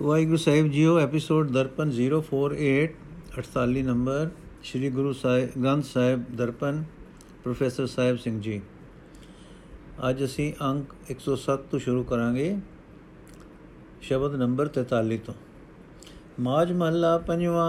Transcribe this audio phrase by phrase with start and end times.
[0.00, 2.88] ਵਾਹਿਗੁਰੂ ਸਾਹਿਬ JIO episode Darpan 048
[3.36, 4.28] 48 number
[4.64, 6.82] Sri Guru Sahib Granth Sahib Darpan
[7.44, 8.60] professor Sahib Singh ji
[10.08, 12.56] ਅੱਜ ਅਸੀਂ ਅੰਕ 107 ਤੋਂ ਸ਼ੁਰੂ ਕਰਾਂਗੇ
[14.00, 15.34] ਸ਼ਬਦ ਨੰਬਰ 43 ਤੋਂ
[16.40, 17.66] ਮਾਜ ਮਹੱਲਾ ਪੰਜਵਾ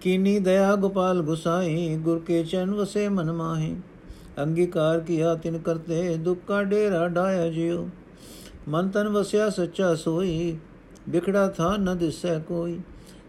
[0.00, 3.74] ਕੀਨੀ ਦਇਆ ਗੋਪਾਲ ਗੁਸਾਈ ਗੁਰ ਕੇ ਚਰਨ ਵਸੇ ਮਨ ਮਾਹੀ
[4.38, 7.86] ਅੰਗੀਕਾਰ ਕੀਆ ਤਿਨ ਕਰਤੇ ਦੁੱਖ ਕਾ ਡੇਰਾ ਡਾਇਆ ਜਿਉ
[8.68, 10.58] ਮਨ ਤਨ ਵਸਿਆ ਸੱਚਾ ਸੋਈ
[11.10, 12.80] ਵਿਖੜਾ ਥਾ ਨ ਦਿਸੈ ਕੋਈ।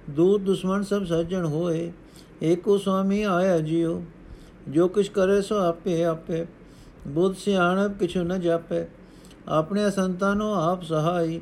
[0.09, 1.91] ਦੂਤ ਦੁਸ਼ਮਨ ਸਭ ਸੱਜਣ ਹੋਏ।
[2.43, 4.03] ਏਕੋ ਸੁਆਮੀ ਆਇਆ ਜਿਉ।
[4.69, 6.45] ਜੋ ਕਿਛ ਕਰੇ ਸੋ ਆਪੇ ਆਪੇ।
[7.07, 8.85] ਬੁੱਧ ਸਿਆਣਪ ਕਿਛੁ ਨ ਜਾਪੇ।
[9.47, 11.41] ਆਪਣੇ ਸੰਤਾਨੋ ਆਪ ਸਹਾਈ।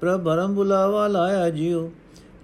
[0.00, 1.90] ਪ੍ਰਭ ਭਰਮ ਬੁਲਾਵਾ ਲਾਇਆ ਜਿਉ।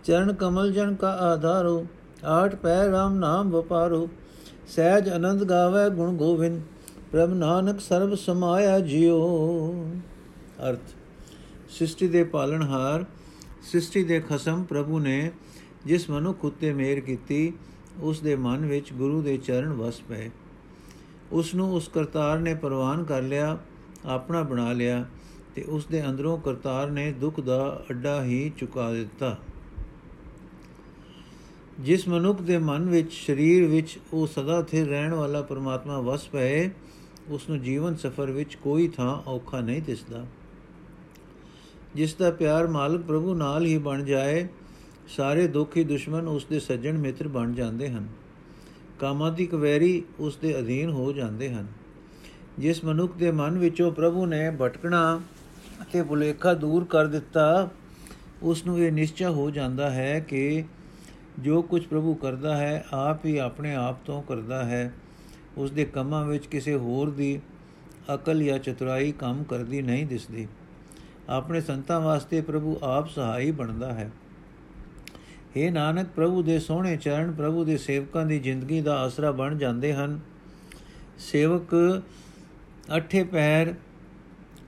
[0.04, 1.86] ਚਰਨ ਕਮਲ ਜਨ ਕਾ ਆਧਾਰੋ।
[2.24, 4.08] ਆਠ ਪੈ ਰਾਮ ਨਾਮ ਵਪਾਰੋ।
[4.68, 6.62] ਸਹਿਜ ਆਨੰਦ ਗਾਵੇ ਗੁਣ ਗੋਵਿੰਦ।
[7.12, 9.90] ਪ੍ਰਭ ਨਾਨਕ ਸਰਬ ਸਮਾਇਆ ਜਿਉ।
[10.68, 10.94] ਅਰਥ।
[11.70, 13.04] ਸ੍ਰਿਸ਼ਟੀ ਦੇ ਪਾਲਣਹਾਰ
[13.62, 15.30] ਸ੍ਰਿਸ਼ਟੀ ਦੇ ਖਸਮ ਪ੍ਰਭੂ ਨੇ
[15.86, 17.52] ਜਿਸ ਮਨੁੱਖ ਉਤੇ ਮਿਹਰ ਕੀਤੀ,
[18.00, 20.30] ਉਸ ਦੇ ਮਨ ਵਿੱਚ ਗੁਰੂ ਦੇ ਚਰਨ ਵਸ ਪਏ।
[21.32, 23.58] ਉਸ ਨੂੰ ਉਸ ਕਰਤਾਰ ਨੇ ਪ੍ਰਵਾਨ ਕਰ ਲਿਆ,
[24.06, 25.06] ਆਪਣਾ ਬਣਾ ਲਿਆ
[25.54, 29.38] ਤੇ ਉਸ ਦੇ ਅੰਦਰੋਂ ਕਰਤਾਰ ਨੇ ਦੁੱਖ ਦਾ ਅੱਡਾ ਹੀ ਚੁਕਾ ਦਿੱਤਾ।
[31.80, 36.70] ਜਿਸ ਮਨੁੱਖ ਦੇ ਮਨ ਵਿੱਚ, ਸਰੀਰ ਵਿੱਚ ਉਹ ਸਦਾ ਸਥਿਰ ਰਹਿਣ ਵਾਲਾ ਪਰਮਾਤਮਾ ਵਸ ਪਏ,
[37.28, 40.26] ਉਸ ਨੂੰ ਜੀਵਨ ਸਫਰ ਵਿੱਚ ਕੋਈ ਥਾਂ ਔਖਾ ਨਹੀਂ ਦਿਸਦਾ।
[41.94, 44.48] ਜਿਸ ਦਾ ਪਿਆਰ ਮਾਲਕ ਪ੍ਰਭੂ ਨਾਲ ਹੀ ਬਣ ਜਾਏ,
[45.08, 48.08] ਸਾਰੇ ਦੁਖੀ ਦੁਸ਼ਮਨ ਉਸ ਦੇ ਸੱਜਣ ਮਿੱਤਰ ਬਣ ਜਾਂਦੇ ਹਨ।
[48.98, 51.66] ਕਾਮਾਦਿਕ ਵੈਰੀ ਉਸ ਦੇ ਅਧੀਨ ਹੋ ਜਾਂਦੇ ਹਨ।
[52.58, 55.20] ਜਿਸ ਮਨੁੱਖ ਦੇ ਮਨ ਵਿੱਚੋਂ ਪ੍ਰਭੂ ਨੇ ਭਟਕਣਾ
[55.82, 57.70] ਅਤੇ ਭੁਲੇਖਾ ਦੂਰ ਕਰ ਦਿੱਤਾ,
[58.42, 60.64] ਉਸ ਨੂੰ ਇਹ ਨਿਸ਼ਚੈ ਹੋ ਜਾਂਦਾ ਹੈ ਕਿ
[61.38, 64.92] ਜੋ ਕੁਝ ਪ੍ਰਭੂ ਕਰਦਾ ਹੈ, ਆਪ ਹੀ ਆਪਣੇ ਆਪ ਤੋਂ ਕਰਦਾ ਹੈ।
[65.56, 67.40] ਉਸ ਦੇ ਕੰਮਾਂ ਵਿੱਚ ਕਿਸੇ ਹੋਰ ਦੀ
[68.14, 70.48] ਅਕਲ ਜਾਂ ਚਤੁਰਾਈ ਕੰਮ ਕਰਦੀ ਨਹੀਂ ਦਿਸਦੀ।
[71.32, 74.10] ਆਪਣੇ ਸੰਤਾਂ ਵਾਸਤੇ ਪ੍ਰਭੂ ਆਪ ਸਹਾਈ ਬਣਦਾ ਹੈ।
[75.56, 79.94] हे ਨਾਨਕ, ਪ੍ਰਭੂ ਦੇ ਸੋਹਣੇ ਚਰਨ ਪ੍ਰਭੂ ਦੇ ਸੇਵਕਾਂ ਦੀ ਜ਼ਿੰਦਗੀ ਦਾ ਆਸਰਾ ਬਣ ਜਾਂਦੇ
[79.94, 80.20] ਹਨ।
[81.18, 82.02] ਸੇਵਕ
[82.96, 83.74] ਅਠੇ ਪੈਰ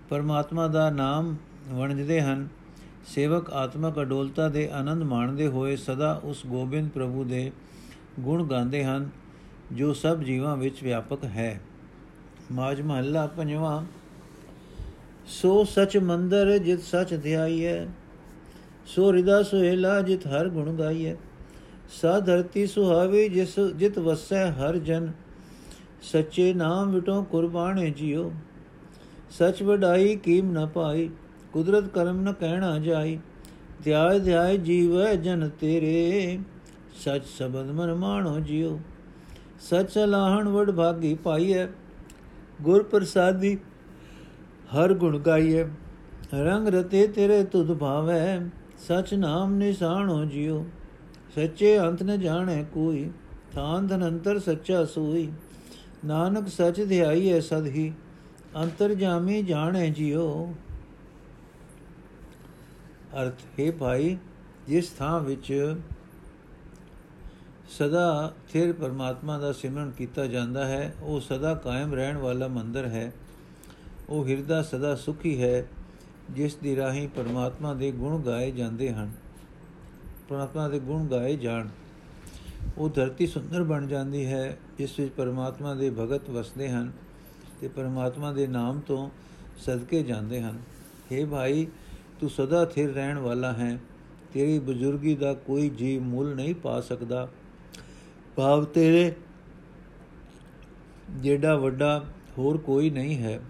[0.09, 1.37] ਪਰਮਾਤਮਾ ਦਾ ਨਾਮ
[1.69, 2.49] ਵਣਜਦੇ ਹਨ।
[3.07, 7.53] ਸੇਵਕ ਆਤਮਕ ਅਡੋਲਤਾ ਦੇ ਆਨੰਦ ਮਾਣਦੇ ਹੋਏ ਸਦਾ ਉਸ ਗੋਬਿੰਦ ਪ੍ਰਭੂ ਦੇ
[8.21, 9.09] ਗੁਣ ਗਾਉਂਦੇ ਹਨ,
[9.73, 11.61] ਜੋ ਸਭ ਜੀਵਾਂ ਵਿੱਚ ਵਿਆਪਕ ਹੈ।
[12.53, 13.85] ਮਾਜ ਮਹੱਲਾ ਪੰਜਵਾਂ
[15.27, 17.87] ਸੋ ਸਚ ਮੰਦਰ ਜਿਤ ਸਚ ਧਿਆਈਐ,
[18.87, 21.15] ਸੋ ਹਿਰਦਾ ਸੁਹੇਲਾ ਜਿਤ ਹਰ ਗੁਣ ਗਾਈਐ,
[21.91, 25.11] ਸਾ ਧਰਤੀ ਸੁਹਾਵੇ ਜਿਸ ਜਿਤ ਵਸੈ ਹਰ ਜਨ,
[26.03, 28.31] ਸੱਚੇ ਨਾਮ ਵਿਟੋ ਕੁਰਬਾਨੇ ਜਿਉ
[29.31, 31.11] ਸਚ ਵਡਾਈ ਕੀਮ ਨ ਪਾਈ,
[31.53, 33.19] ਕੁਦਰਤ ਕਰਮ ਨ ਕਹਿਣਾ ਜਾਈ
[33.85, 36.39] ਧਿਆਇ ਧਿਆਇ ਜੀਵ ਜਨ ਤੇਰੇ,
[36.97, 38.79] ਸਚ ਸਬਦ ਮਨ ਮਾਣੋ ਜਿਉ
[39.61, 41.67] ਸਚ ਲਾਹਣ ਵਡ ਭਾਗੀ ਪਾਈਐ,
[42.63, 43.59] ਗੁਰ ਪ੍ਰਸਾਦੀ
[44.75, 45.65] ਹਰ ਗੁਣ ਗਾਈਐ।
[46.35, 48.41] ਰੰਗ ਰਤੇ ਤੇਰੇ ਤੁਧ ਭਾਵੈ,
[48.79, 50.65] ਸਚ ਨਾਮ ਨਿਸ਼ਾਨੋ ਜਿਉ
[51.35, 53.11] ਸੱਚੇ ਅੰਤ ਨ ਜਾਣੈ ਕੋਈ
[53.55, 55.31] ਥਾਨ ਧਨੰਤਰ ਸੱਚਾ ਸੋਈ।
[56.05, 57.93] ਨਾਨਕ ਸਚ ਧਿਆਈਐ ਸਦ ਹੀ
[58.57, 60.55] ਅੰਤਰ ਜਾਮੀ ਜਾਣੈ ਜਿਉ।
[63.23, 64.17] ਅਰਥ, ਹੈ ਭਾਈ,
[64.67, 65.77] ਜਿਸ ਥਾਂ ਵਿੱਚ
[67.69, 73.13] ਸਦਾ ਥਿਰ ਪਰਮਾਤਮਾ ਦਾ ਸਿਮਰਨ ਕੀਤਾ ਜਾਂਦਾ ਹੈ, ਉਹ ਸਦਾ ਕਾਇਮ ਰਹਿਣ ਵਾਲਾ ਮੰਦਰ ਹੈ।
[74.09, 75.69] ਉਹ ਹਿਰਦਾ ਸਦਾ ਸੁਖੀ ਹੈ,
[76.31, 79.11] ਜਿਸ ਦੀ ਰਾਹੀਂ ਪਰਮਾਤਮਾ ਦੇ ਗੁਣ ਗਾਏ ਜਾਂਦੇ ਹਨ।
[80.29, 81.69] ਪਰਮਾਤਮਾ ਦੇ ਗੁਣ ਗਾਏ ਜਾਣ।
[82.79, 86.93] ਉਹ ਧਰਤੀ ਸੁੰਦਰ ਬਣ ਜਾਂਦੀ ਹੈ, ਜਿਸ ਵਿੱਚ ਪਰਮਾਤਮਾ ਦੇ ਭਗਤ ਵਸਦੇ ਹਨ
[87.61, 89.11] ਤੇ ਪਰਮਾਤਮਾ ਦੇ ਨਾਮ ਤੋਂ
[89.57, 90.59] ਸਦਕੇ ਜਾਂਦੇ ਹਨ।
[91.13, 91.67] हे ਭਾਈ,
[92.21, 93.79] ਤੂੰ ਸਦਾ ਥਿਰ ਰਹਿਣ ਵਾਲਾ ਹੈ।
[94.33, 97.29] ਤੇਰੀ ਬਜ਼ੁਰਗੀ ਦਾ ਕੋਈ ਜੀਵ ਮੁੱਲ ਨਹੀਂ ਪਾ ਸਕਦਾ।
[98.37, 99.15] ਭਾਵ ਤੇਰੇ
[101.11, 102.05] ਜਿਹੜਾ ਵੱਡਾ
[102.39, 103.41] ਹੋਰ ਕੋਈ ਨਹੀਂ ਹੈ।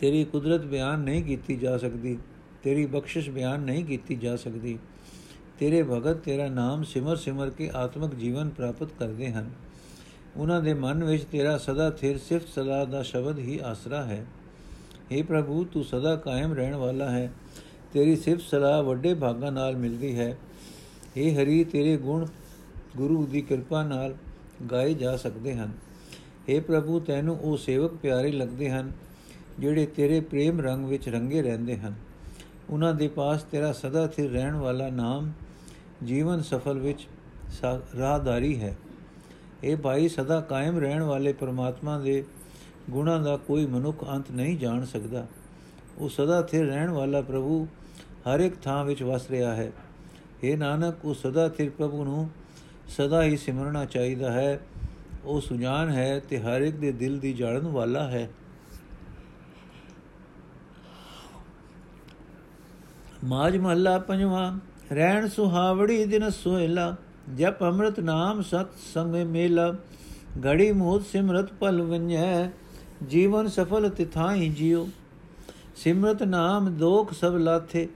[0.00, 2.16] ਤੇਰੀ ਕੁਦਰਤ ਬਿਆਨ ਨਹੀਂ ਕੀਤੀ ਜਾ ਸਕਦੀ
[2.62, 4.78] ਤੇਰੀ ਬਖਸ਼ਿਸ਼ ਬਿਆਨ ਨਹੀਂ ਕੀਤੀ ਜਾ ਸਕਦੀ
[5.58, 9.50] ਤੇਰੇ ਭਗਤ ਤੇਰਾ ਨਾਮ ਸਿਮਰ ਸਿਮਰ ਕੇ ਆਤਮਿਕ ਜੀਵਨ ਪ੍ਰਾਪਤ ਕਰਦੇ ਹਨ
[10.36, 14.24] ਉਹਨਾਂ ਦੇ ਮਨ ਵਿੱਚ ਤੇਰਾ ਸਦਾ ਥਿਰ ਸਿਫਤ ਸਲਾਹ ਦਾ ਸ਼ਬਦ ਹੀ ਆਸਰਾ ਹੈ
[15.12, 17.30] हे ਪ੍ਰਭੂ ਤੂੰ ਸਦਾ ਕਾਇਮ ਰਹਿਣ ਵਾਲਾ ਹੈ
[17.92, 20.36] ਤੇਰੀ ਸਿਫਤ ਸਲਾਹ ਵੱਡੇ ਭਾਗਾਂ ਨਾਲ ਮਿਲਦੀ ਹੈ
[21.16, 22.26] हे ਹਰੀ ਤੇਰੇ ਗੁਣ
[22.96, 24.14] ਗੁਰੂ ਦੀ ਕਿਰਪਾ ਨਾਲ
[24.70, 25.72] ਗਾਏ ਜਾ ਸਕਦੇ ਹਨ
[26.48, 28.92] हे ਪ੍ਰਭੂ ਤੈਨੂੰ ਉਹ ਸੇਵਕ ਪਿਆਰੇ ਲੱਗਦੇ ਹਨ
[29.59, 31.93] ਜਿਹੜੇ ਤੇਰੇ ਪ੍ਰੇਮ ਰੰਗ ਵਿੱਚ ਰੰਗੇ ਰਹਿੰਦੇ ਹਨ।
[32.69, 35.31] ਉਹਨਾਂ ਦੇ ਪਾਸ ਤੇਰਾ ਸਦਾ ਸਥਿਰ ਰਹਿਣ ਵਾਲਾ ਨਾਮ
[36.03, 37.07] ਜੀਵਨ ਸਫਲ ਵਿੱਚ
[37.99, 38.75] ਰਾਹਦਾਰੀ ਹੈ।
[39.63, 42.23] ਇਹ ਭਾਈ ਸਦਾ ਕਾਇਮ ਰਹਿਣ ਵਾਲੇ ਪਰਮਾਤਮਾ ਦੇ
[42.89, 45.25] ਗੁਣਾਂ ਦਾ ਕੋਈ ਮਨੁੱਖ ਅੰਤ ਨਹੀਂ ਜਾਣ ਸਕਦਾ।
[45.97, 47.67] ਉਹ ਸਦਾ ਸਥਿਰ ਰਹਿਣ ਵਾਲਾ ਪ੍ਰਭੂ
[48.27, 49.71] ਹਰ ਇੱਕ ਥਾਂ ਵਿੱਚ ਵਸ ਰਿਹਾ ਹੈ।
[50.43, 52.29] हे ਨਾਨਕ, ਉਹ ਸਦਾ ਸਥਿਰ ਪ੍ਰਭੂ ਨੂੰ
[52.87, 54.59] ਸਦਾ ਹੀ ਸਿਮਰਨਾ ਚਾਹੀਦਾ ਹੈ।
[55.25, 58.29] ਉਹ ਸੁਜਾਨ ਹੈ ਤੇ ਹਰ ਇੱਕ ਦੇ ਦਿਲ ਦੀ ਜਾਣਨ ਵਾਲਾ ਹੈ।
[63.23, 64.51] ਮਾਜ ਮਹੱਲਾ ਪੰਜਵਾਂ,
[64.91, 66.95] ਰਹਿਣ ਸੁਹਾਵੜੀ ਦਿਨ ਸੋਹਿਲਾ,
[67.37, 69.73] ਜਪ ਅੰਮ੍ਰਿਤ ਨਾਮ ਸਤ ਸੰਗ ਮੇਲਾ,
[70.45, 72.49] ਘੜੀ ਮੋਤ ਸਿਮਰਤ ਪਲ ਵੰਜੈ,
[73.07, 74.87] ਜੀਵਨ ਸਫਲ ਤਿਥਾਈ ਜਿਉ।
[75.75, 77.87] ਸਿਮਰਤ ਨਾਮ ਦੋਖ ਸਭ ਲਾਥੇ,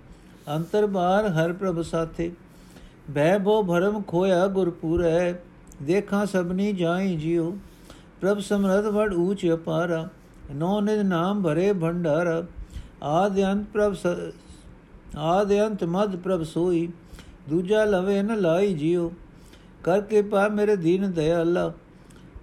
[0.56, 2.32] ਅੰਤਰ ਬਾਰ ਹਰ ਪ੍ਰਭ ਸਾਥੇ।
[3.10, 5.34] ਬੈ ਬੋ ਭਰਮ ਖੋਇਆ ਗੁਰਪੂਰੈ
[5.82, 7.52] ਦੇਖਾਂ ਸਭਨੀ ਜਾਈ ਜਿਉ।
[8.22, 10.08] ਪ੍ਰਭ ਸਮਰਤ ਵਡ ਊਚ ਅਪਾਰਾ,
[10.56, 12.46] ਨੋ ਨਿਦ ਨਾਮ ਭਰੇ ਭੰਡਾਰ।
[13.04, 13.94] ਆਦਿ ਅੰਤ ਪ੍ਰਭ
[15.16, 16.88] ਆਦਿ ਅੰਤ ਮਦ ਪ੍ਰਭ ਸੋਈ,
[17.50, 19.12] ਦੂਜਾ ਲਵੇ ਨ ਲਾਈ ਜਿਉ।
[19.84, 21.72] ਕਰ ਕਿਰਪਾ ਮੇਰੇ ਦੀਨ ਦਇਆਲਾ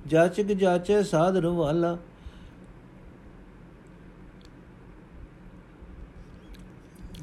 [0.07, 1.97] ਜਾਚਕ ਜਾਚੈ ਸਾਧ ਰਵਾਲਾ।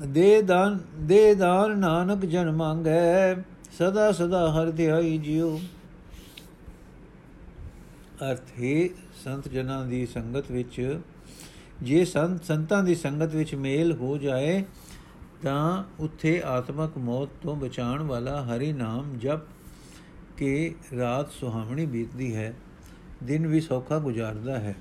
[0.08, 3.36] ਦੇ ਦਾਨ ਦੇ ਦਾਨ ਨਾਨਕ ਜਨ ਮੰਗੈ,
[3.78, 5.60] ਸਦਾ ਸਦਾ ਹਰ ਧਿਆਈ ਜਿਉ।
[8.22, 8.88] ਅਰਥ, ਹੈ
[9.24, 11.00] ਸੰਤ ਜਨਾਂ ਦੀ ਸੰਗਤ ਵਿੱਚ,
[11.82, 14.64] ਜੇ ਸੰਤ ਸੰਤਾਂ ਦੀ ਸੰਗਤ ਵਿੱਚ ਮੇਲ ਹੋ ਜਾਏ
[15.42, 19.40] ਤਾਂ ਉੱਥੇ ਆਤਮਕ ਮੌਤ ਤੋਂ ਬਚਾਉਣ ਵਾਲਾ ਹਰੀ ਨਾਮ ਜਪ
[20.38, 22.54] ਕੇ ਰਾਤ ਸੁਹਾਵਣੀ ਬੀਤਦੀ ਹੈ,
[23.24, 24.76] ਦਿਨ ਵੀ ਸੌਖਾ ਗੁਜ਼ਾਰਦਾ ਹੈ।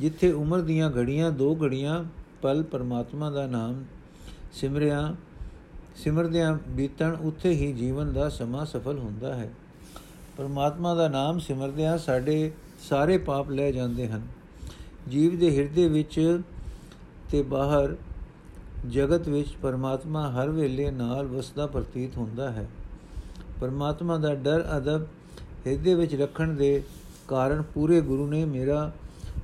[0.00, 2.04] ਜਿੱਥੇ ਉਮਰ ਦੀਆਂ ਘੜੀਆਂ, ਦੋ ਘੜੀਆਂ,
[2.42, 3.84] ਪਲ ਪਰਮਾਤਮਾ ਦਾ ਨਾਮ
[4.52, 5.16] ਸਿਮਰਿਆ,
[5.96, 9.50] ਸਿਮਰਦਿਆਂ ਬੀਤਣ, ਉੱਥੇ ਹੀ ਜੀਵਨ ਦਾ ਸਮਾਂ ਸਫਲ ਹੁੰਦਾ ਹੈ।
[10.36, 14.22] ਪਰਮਾਤਮਾ ਦਾ ਨਾਮ ਸਿਮਰਦਿਆਂ ਸਾਡੇ ਸਾਰੇ ਪਾਪ ਲੈ ਜਾਂਦੇ ਹਨ।
[15.08, 16.40] ਜੀਵ ਦੇ ਹਿਰਦੇ ਵਿੱਚ
[17.30, 17.96] ਤੇ ਬਾਹਰ
[18.90, 22.68] ਜਗਤ ਵਿੱਚ ਪਰਮਾਤਮਾ ਹਰ ਵੇਲੇ ਨਾਲ ਵਸਦਾ ਪ੍ਰਤੀਤ ਹੁੰਦਾ ਹੈ।
[23.60, 25.02] ਪਰਮਾਤਮਾ ਦਾ ਡਰ, ਅਦਬ,
[25.66, 26.82] ਹਿਰਦੇ ਵਿੱਚ ਰੱਖਣ ਦੇ
[27.28, 28.92] ਕਾਰਨ ਪੂਰੇ ਗੁਰੂ ਨੇ ਮੇਰਾ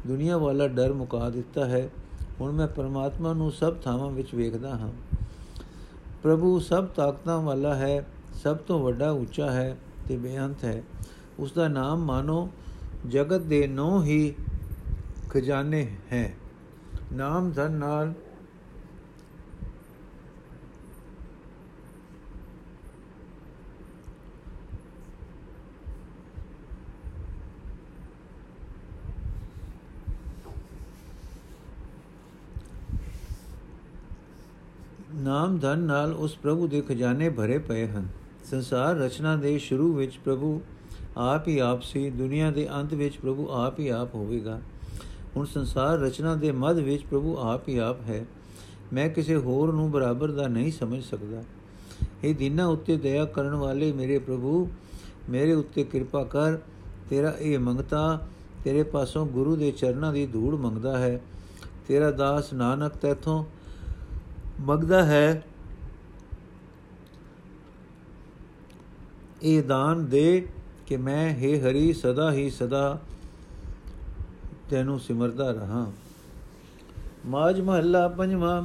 [0.07, 1.91] ਦੁਨੀਆ ਵਾਲਾ ਡਰ ਮੁਕਾ ਦਿੱਤਾ ਹੈ।
[2.41, 4.91] ਹੁਣ ਮੈਂ ਪਰਮਾਤਮਾ ਨੂੰ ਸਭ ਥਾਵਾਂ ਵਿੱਚ ਵੇਖਦਾ ਹਾਂ।
[6.23, 8.07] ਪ੍ਰਭੂ ਸਭ ਤਾਕਤਾਂ ਵਾਲਾ ਹੈ,
[8.43, 9.77] ਸਭ ਤੋਂ ਵੱਡਾ ਉੱਚਾ ਹੈ
[10.09, 10.83] ਤੇ ਬੇਅੰਤ ਹੈ।
[11.39, 12.51] ਉਸ ਦਾ ਨਾਮ ਮਾਨੋ
[13.09, 14.35] ਜਗਤ ਦੇ ਨੌ ਹੀ
[15.31, 16.35] ਖਜ਼ਾਨੇ ਹੈ।
[17.13, 18.13] ਨਾਮ ਧਨ ਨਾਲ
[35.31, 38.09] ਨਾਮ ਧਨ ਨਾਲ ਉਸ ਪ੍ਰਭੂ ਦੇ ਖਜ਼ਾਨੇ ਭਰੇ ਪਏ ਹਨ।
[38.51, 40.61] ਸੰਸਾਰ ਰਚਨਾ ਦੇ ਸ਼ੁਰੂ ਵਿੱਚ ਪ੍ਰਭੂ
[41.17, 44.61] ਆਪ ਹੀ ਆਪ ਸੀ, ਦੁਨੀਆ ਦੇ ਅੰਤ ਵਿੱਚ ਪ੍ਰਭੂ ਆਪ ਹੀ ਆਪ ਹੋਵੇਗਾ।
[45.37, 48.27] ਹੁਣ ਸੰਸਾਰ ਰਚਨਾ ਦੇ ਮੱਧ ਵਿੱਚ ਪ੍ਰਭੂ ਆਪ ਹੀ ਆਪ ਹੈ।
[48.93, 51.43] ਮੈਂ ਕਿਸੇ ਹੋਰ ਨੂੰ ਬਰਾਬਰ ਦਾ ਨਹੀਂ ਸਮਝ ਸਕਦਾ।
[52.25, 54.69] ਇਹ ਦਿਨਾਂ ਉੱਤੇ ਦਇਆ ਕਰਨ ਵਾਲੇ ਮੇਰੇ ਪ੍ਰਭੂ,
[55.31, 56.59] ਮੇਰੇ ਉੱਤੇ ਕਿਰਪਾ ਕਰ।
[57.11, 58.29] ਤੇਰਾ ਇਹ ਮੰਗਤਾ
[58.65, 61.21] ਤੇਰੇ ਪਾਸੋਂ ਗੁਰੂ ਦੇ ਚਰਨਾਂ ਦੀ ਧੂੜ ਮੰਗਦਾ ਹੈ।
[61.89, 63.45] ਤੇਰਾ ਦਾਸ ਨਾਨਕ ਤੇਥੋਂ
[64.61, 65.43] ਮੰਗਦਾ ਹੈ।
[69.43, 70.49] ਇਹ ਦਾਨ ਦੇ
[70.87, 72.99] ਕਿ ਮੈਂ हे ਹਰੀ ਸਦਾ ਹੀ ਸਦਾ
[74.71, 75.93] ਤੈਨੂੰ ਸਿਮਰਦਾ ਰਹਾ।
[77.27, 78.63] ਮਾਜ ਮਹੱਲਾ ਪੰਜਵਾਂ,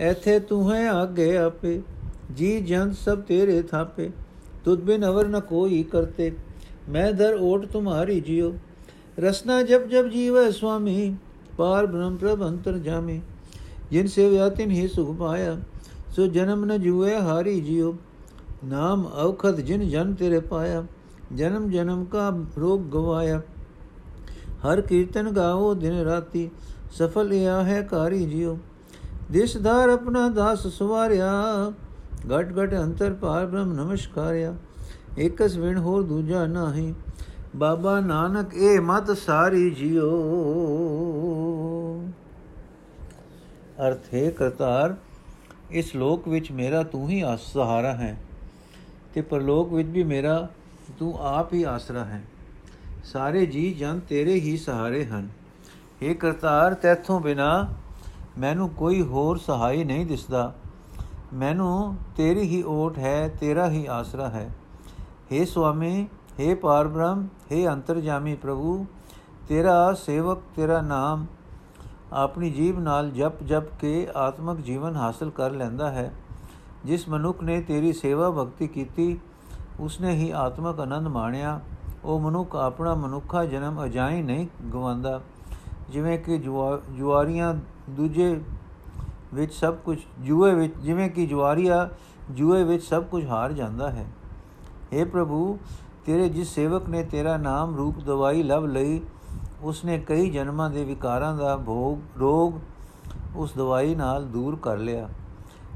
[0.00, 1.82] ਐਥੇ ਤੂੰ ਹੈ ਆਗੇ ਆਪੇ,
[2.34, 4.10] ਜੀ ਜੰਤ ਸਭ ਤੇਰੇ ਥਾਪੇ,
[4.64, 6.32] ਤੁਧ ਬਿਨ ਅਵਰ ਨ ਕੋਈ ਕਰਤੇ,
[6.88, 8.52] ਮੈਂ ਦਰ ਓਟ ਤੁਮਾਰੀ ਜਿਉ,
[9.18, 11.16] ਰਸਨਾ ਜਬ ਜਬ ਜੀਵੈ ਸੁਆਮੀ,
[11.56, 13.20] ਪਾਰ ਬ੍ਰਹਮ ਪ੍ਰਭ ਅੰਤਰ ਜਾਮੇ।
[13.94, 15.56] ਜਿਨ ਸੇਵਿਆ ਤਿਨ ਹੀ ਸੁਖ ਪਾਇਆ
[16.14, 17.92] ਸੋ ਜਨਮ ਨ ਜੂਏ ਹਾਰੀ ਜਿਉ
[18.64, 20.82] ਨਾਮ ਔਖਦ ਜਿਨ ਜਨ ਤੇਰੇ ਪਾਇਆ
[21.34, 23.40] ਜਨਮ ਜਨਮ ਕਾ ਰੋਗ ਗਵਾਇਆ
[24.64, 26.48] ਹਰ ਕੀਰਤਨ ਗਾਵੋ ਦਿਨ ਰਾਤੀ
[26.92, 28.56] ਸਫਲ ਇਆ ਹੈ ਕਾਰੀ ਜਿਉ
[29.30, 31.30] ਦਿਸਦਾਰ ਆਪਣਾ ਦਾਸ ਸੁਵਾਰਿਆ
[32.30, 34.54] ਘਟ ਘਟ ਅੰਤਰ ਪਾਰ ਬ੍ਰਹਮ ਨਮਸਕਾਰਿਆ
[35.18, 36.92] ਇਕਸ ਵਿਣ ਹੋਰ ਦੂਜਾ ਨਾਹੀ
[37.56, 40.10] ਬਾਬਾ ਨਾਨਕ ਇਹ ਮਤ ਸਾਰੀ ਜਿਉ
[43.79, 44.95] ਅਰਥ ਹੈ ਕਰਤਾਰ
[45.71, 48.17] ਇਸ ਲੋਕ ਵਿੱਚ ਮੇਰਾ ਤੂੰ ਹੀ ਆਸ ਸਹਾਰਾ ਹੈ
[49.15, 50.47] ਤੇ ਪਰਲੋਕ ਵਿੱਚ ਵੀ ਮੇਰਾ
[50.99, 52.21] ਤੂੰ ਆਪ ਹੀ ਆਸਰਾ ਹੈ
[53.03, 55.29] ਸਾਰੇ ਜੀ ਜਨ ਤੇਰੇ ਹੀ ਸਹਾਰੇ ਹਨ
[56.01, 57.49] हे ਕਰਤਾਰ ਤੇਥੋਂ ਬਿਨਾ
[58.37, 60.51] ਮੈਨੂੰ ਕੋਈ ਹੋਰ ਸਹਾਈ ਨਹੀਂ ਦਿਸਦਾ
[61.33, 64.49] ਮੈਨੂੰ ਤੇਰੀ ਹੀ ਓਟ ਹੈ ਤੇਰਾ ਹੀ ਆਸਰਾ ਹੈ
[65.31, 66.07] हे ਸੁਆਮੀ
[66.39, 68.85] हे ਪਾਰਬ੍ਰਹਮ हे ਅੰਤਰਜਾਮੀ ਪ੍ਰਭੂ
[69.49, 71.25] ਤੇਰਾ ਸੇਵਕ ਤੇਰਾ ਨਾਮ
[72.14, 76.12] ਆਪਣੀ ਜੀਬ ਨਾਲ ਜਪ ਜਪ ਕੇ ਆਤਮਿਕ ਜੀਵਨ ਹਾਸਲ ਕਰ ਲੈਂਦਾ ਹੈ।
[76.84, 79.18] ਜਿਸ ਮਨੁੱਖ ਨੇ ਤੇਰੀ ਸੇਵਾ ਭਗਤੀ ਕੀਤੀ,
[79.80, 81.60] ਉਸਨੇ ਹੀ ਆਤਮਿਕ ਆਨੰਦ ਮਾਣਿਆ।
[82.04, 85.20] ਉਹ ਮਨੁੱਖ ਆਪਣਾ ਮਨੁੱਖਾ ਜਨਮ ਅਜਾਈ ਨਹੀਂ ਗਵਾਉਂਦਾ।
[85.90, 86.38] ਜਿਵੇਂ ਕਿ
[86.96, 87.54] ਜੁਆਰੀਆਂ
[87.90, 88.40] ਦੂਜੇ
[89.34, 91.88] ਵਿੱਚ ਸਭ ਕੁਝ, ਜੂਏ ਵਿੱਚ, ਜਿਵੇਂ ਕਿ ਜੁਆਰੀਆ
[92.30, 94.06] ਜੂਏ ਵਿੱਚ ਸਭ ਕੁਝ ਹਾਰ ਜਾਂਦਾ ਹੈ।
[94.92, 95.58] हे ਪ੍ਰਭੂ,
[96.06, 99.00] ਤੇਰੇ ਜਿਸ ਸੇਵਕ ਨੇ ਤੇਰਾ ਨਾਮ ਰੂਪ ਦਵਾਈ ਲਵ ਲਈ
[99.62, 102.54] ਉਸਨੇ ਕਈ ਜਨਮਾਂ ਦੇ ਵਿਕਾਰਾਂ ਦਾ ਭੋਗ, ਰੋਗ
[103.36, 105.08] ਉਸ ਦਵਾਈ ਨਾਲ ਦੂਰ ਕਰ ਲਿਆ।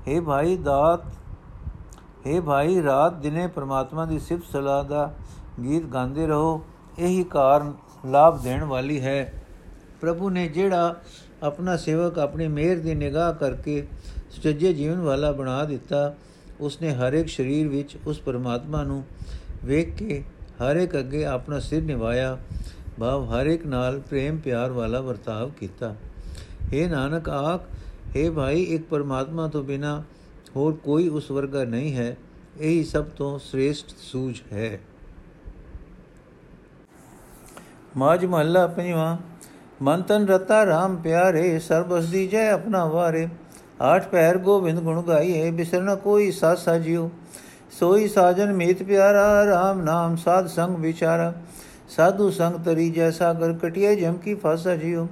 [0.09, 1.05] हे ਭਾਈ ਦਾਤ
[2.27, 5.13] हे ਭਾਈ ਰਾਤ ਦਿਨੇ ਪ੍ਰਮਾਤਮਾ ਦੀ ਸਿਫਤ ਸਲਾਹ ਦਾ
[5.63, 6.61] ਗੀਤ ਗਾਉਂਦੇ ਰਹੋ।
[6.99, 7.73] ਇਹੀ ਕਾਰਨ
[8.07, 9.43] ਲਾਭ ਦੇਣ ਵਾਲੀ ਹੈ।
[10.01, 10.95] ਪ੍ਰਭੂ ਨੇ ਜਿਹੜਾ
[11.43, 13.87] ਆਪਣਾ ਸੇਵਕ ਆਪਣੀ ਮਿਹਰ ਦੀ ਨਿਗਾਹ ਕਰਕੇ
[14.31, 16.15] ਸੁਚੱਜੇ ਜੀਵਨ ਵਾਲਾ ਬਣਾ ਦਿੱਤਾ,
[16.61, 19.03] ਉਸਨੇ ਹਰ ਇੱਕ ਸਰੀਰ ਵਿੱਚ ਉਸ ਪਰਮਾਤਮਾ ਨੂੰ
[19.65, 20.23] ਵੇਖ ਕੇ
[20.63, 22.37] ਹਰ ਇੱਕ ਅੱਗੇ ਆਪਣਾ ਸਿਰ ਨਿਵਾਇਆ
[22.99, 25.95] ਭਾਵ ਹਰ ਇੱਕ ਨਾਲ ਪ੍ਰੇਮ ਪਿਆਰ ਵਾਲਾ ਵਰਤਾਵ ਕੀਤਾ
[26.73, 27.67] हे ਨਾਨਕ ਆਖ
[28.15, 30.03] हे ਭਾਈ ਇੱਕ ਪਰਮਾਤਮਾ ਤੋਂ ਬਿਨਾ
[30.57, 32.17] ਹੋਰ ਕੋਈ ਉਸ ਵਰਗਾ ਨਹੀਂ ਹੈ
[32.59, 34.79] ਇਹੀ ਸਭ ਤੋਂ ਸ੍ਰੇਸ਼ਟ ਸੂਝ ਹੈ
[37.97, 39.17] ਮਾਜ ਮਹੱਲਾ ਪੰਜਵਾਂ
[39.83, 43.29] ਮਨ ਤਨ ਰਤਾ RAM ਪਿਆਰੇ ਸਰਬਸ ਦੀ ਜੈ ਆਪਣਾ ਵਾਰੇ
[43.83, 47.09] ਆਠ ਪੈਰ ਗੋਬਿੰਦ ਗੁਣ ਗਾਈਏ ਬਿਸਰਨਾ ਕੋਈ ਸਾਸਾ ਜਿਉ
[47.73, 51.33] ਸੋਈ ਸਾਜਨ ਮੀਤ ਪਿਆਰਾ RAM ਨਾਮ ਸਾਧ ਸੰਗ ਵਿਚਾਰਾ
[51.89, 55.07] ਸਾਧੂ ਸੰਗ ਤਰੀ ਜੈਸਾ ਗਰ ਕਟਿਏ ਜਮ ਕੀ ਫਾਸਾ ਜਿਉ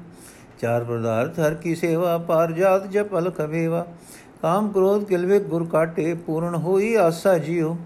[0.61, 3.87] ਚਾਰ ਪਦਾਰਥ ਹਰ ਕੀ ਸੇਵਾ, ਪਾਰ ਜਾਤ ਜਪ ਅਲ ਕਵੇਵਾ
[4.43, 7.77] ਕਾਮ ਕ੍ਰੋਧ ਕਿਲਵੇ ਗੁਰ ਕਾਟੇ, ਪੂਰਨ ਹੋਈ ਆਸਾ ਜਿਉ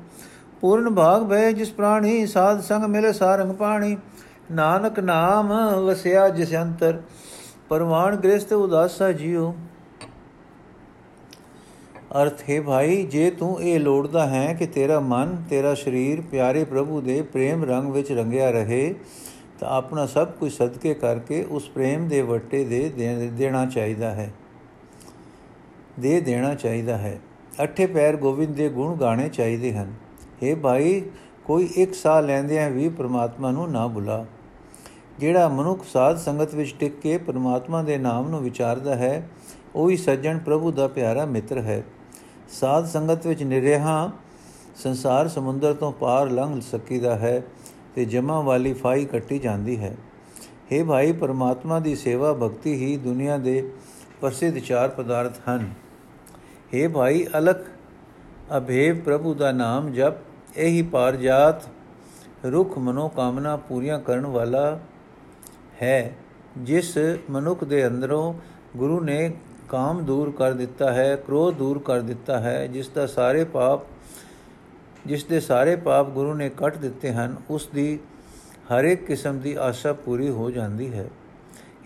[0.61, 3.97] ਪੂਰਨ ਭਾਗ ਭੈ ਜਿਸ ਪ੍ਰਾਣੀ, ਸਾਧ ਸੰਗ ਮਿਲੇ ਸਾਰੰਗ ਪਾਣੀ।
[4.52, 5.52] ਨਾਨਕ ਨਾਮ
[5.87, 7.00] ਵਸਿਆ ਜਿਸ ਅੰਤਰ,
[7.68, 9.52] ਪਰਵਾਨ ਗ੍ਰਸਤ ਉਦਾਸਾ ਜਿਉ
[12.22, 17.00] ਅਰਥ, ਹੈ ਭਾਈ, ਜੇ ਤੂੰ ਇਹ ਲੋੜਦਾ ਹੈ ਕਿ ਤੇਰਾ ਮਨ, ਤੇਰਾ ਸਰੀਰ ਪਿਆਰੇ ਪ੍ਰਭੂ
[17.00, 18.94] ਦੇ ਪ੍ਰੇਮ ਰੰਗ ਵਿੱਚ ਰੰਗਿਆ ਰਹੇ,
[19.60, 22.88] ਤਾਂ ਆਪਣਾ ਸਭ ਕੁਝ ਸਦਕੇ ਕਰਕੇ ਉਸ ਪ੍ਰੇਮ ਦੇ ਵੱਟੇ ਦੇ
[23.32, 24.32] ਦੇਣਾ ਚਾਹੀਦਾ ਹੈ।
[26.00, 27.20] ਦੇ ਦੇਣਾ ਚਾਹੀਦਾ ਹੈ।
[27.62, 29.94] ਅੱਠੇ ਪੈਰ ਗੋਬਿੰਦ ਦੇ ਗੁਣ ਗਾਣੇ ਚਾਹੀਦੇ ਹਨ।
[30.42, 31.02] हे ਭਾਈ,
[31.44, 34.26] ਕੋਈ ਇੱਕ ਸਾਹ ਲੈਂਦਿਆਂ ਵੀ ਪ੍ਰਮਾਤਮਾ ਨੂੰ ਨਾ ਭੁਲਾ
[35.18, 39.28] ਜਿਹੜਾ ਮਨੁੱਖ ਸਾਧ ਸੰਗਤ ਵਿੱਚ ਟਿਕ ਕੇ ਪ੍ਰਮਾਤਮਾ ਦੇ ਨਾਮ ਨੂੰ ਵਿਚਾਰਦਾ ਹੈ,
[39.74, 41.84] ਉਹੀ ਸੱਜਣ ਪ੍ਰਭੂ ਦਾ ਪਿਆਰਾ ਮਿੱਤਰ ਹੈ।
[42.50, 44.11] ਸਾਧ ਸੰਗਤ ਵਿੱਚ ਨਿਰਹਾ
[44.76, 47.42] ਸੰਸਾਰ ਸਮੁੰਦਰ ਤੋਂ ਪਾਰ ਲੰਘ ਸਕੀਦਾ ਹੈ
[47.95, 49.97] ਤੇ ਜਮਾ ਵਾਲੀ ਫਾਈ ਕੱਟੀ ਜਾਂਦੀ ਹੈ।
[50.73, 53.71] हे ਭਾਈ, ਪਰਮਾਤਮਾ ਦੀ ਸੇਵਾ ਭਗਤੀ ਹੀ ਦੁਨੀਆ ਦੇ
[54.21, 55.71] ਪ੍ਰਸਿੱਧ ਚਾਰ ਪਦਾਰਥ ਹਨ।
[56.75, 57.57] हे ਭਾਈ, ਅਲਖ
[58.57, 60.14] ਅਭੇਵ ਪ੍ਰਭੂ ਦਾ ਨਾਮ ਜਪ।
[60.57, 61.62] ਇਹੀ ਪਾਰਜਾਤ
[62.45, 64.80] ਰੁਖ ਮਨੋ ਕਾਮਨਾ ਪੂਰੀਆਂ ਕਰਨ ਵਾਲਾ
[65.83, 66.16] ਹੈ।
[66.59, 66.99] ਜਿਸ
[67.30, 68.35] ਮਨੁੱਖ ਦੇ ਅੰਦਰੋਂ
[68.76, 69.33] ਗੁਰੂ ਨੇ
[69.70, 73.84] ਕਾਮ ਦੂਰ ਕਰ ਦਿੱਤਾ ਹੈ, ਕ੍ਰੋਧ ਦੂਰ ਕਰ ਦਿੱਤਾ ਹੈ, ਜਿਸ ਦਾ ਸਾਰੇ ਪਾਪ,
[75.06, 77.98] ਜਿਸ ਦੇ ਸਾਰੇ ਪਾਪ ਗੁਰੂ ਨੇ ਕੱਟ ਦਿੱਤੇ ਹਨ, ਉਸ ਦੀ
[78.72, 81.08] ਹਰ ਇੱਕ ਕਿਸਮ ਦੀ ਆਸ਼ਾ ਪੂਰੀ ਹੋ ਜਾਂਦੀ ਹੈ।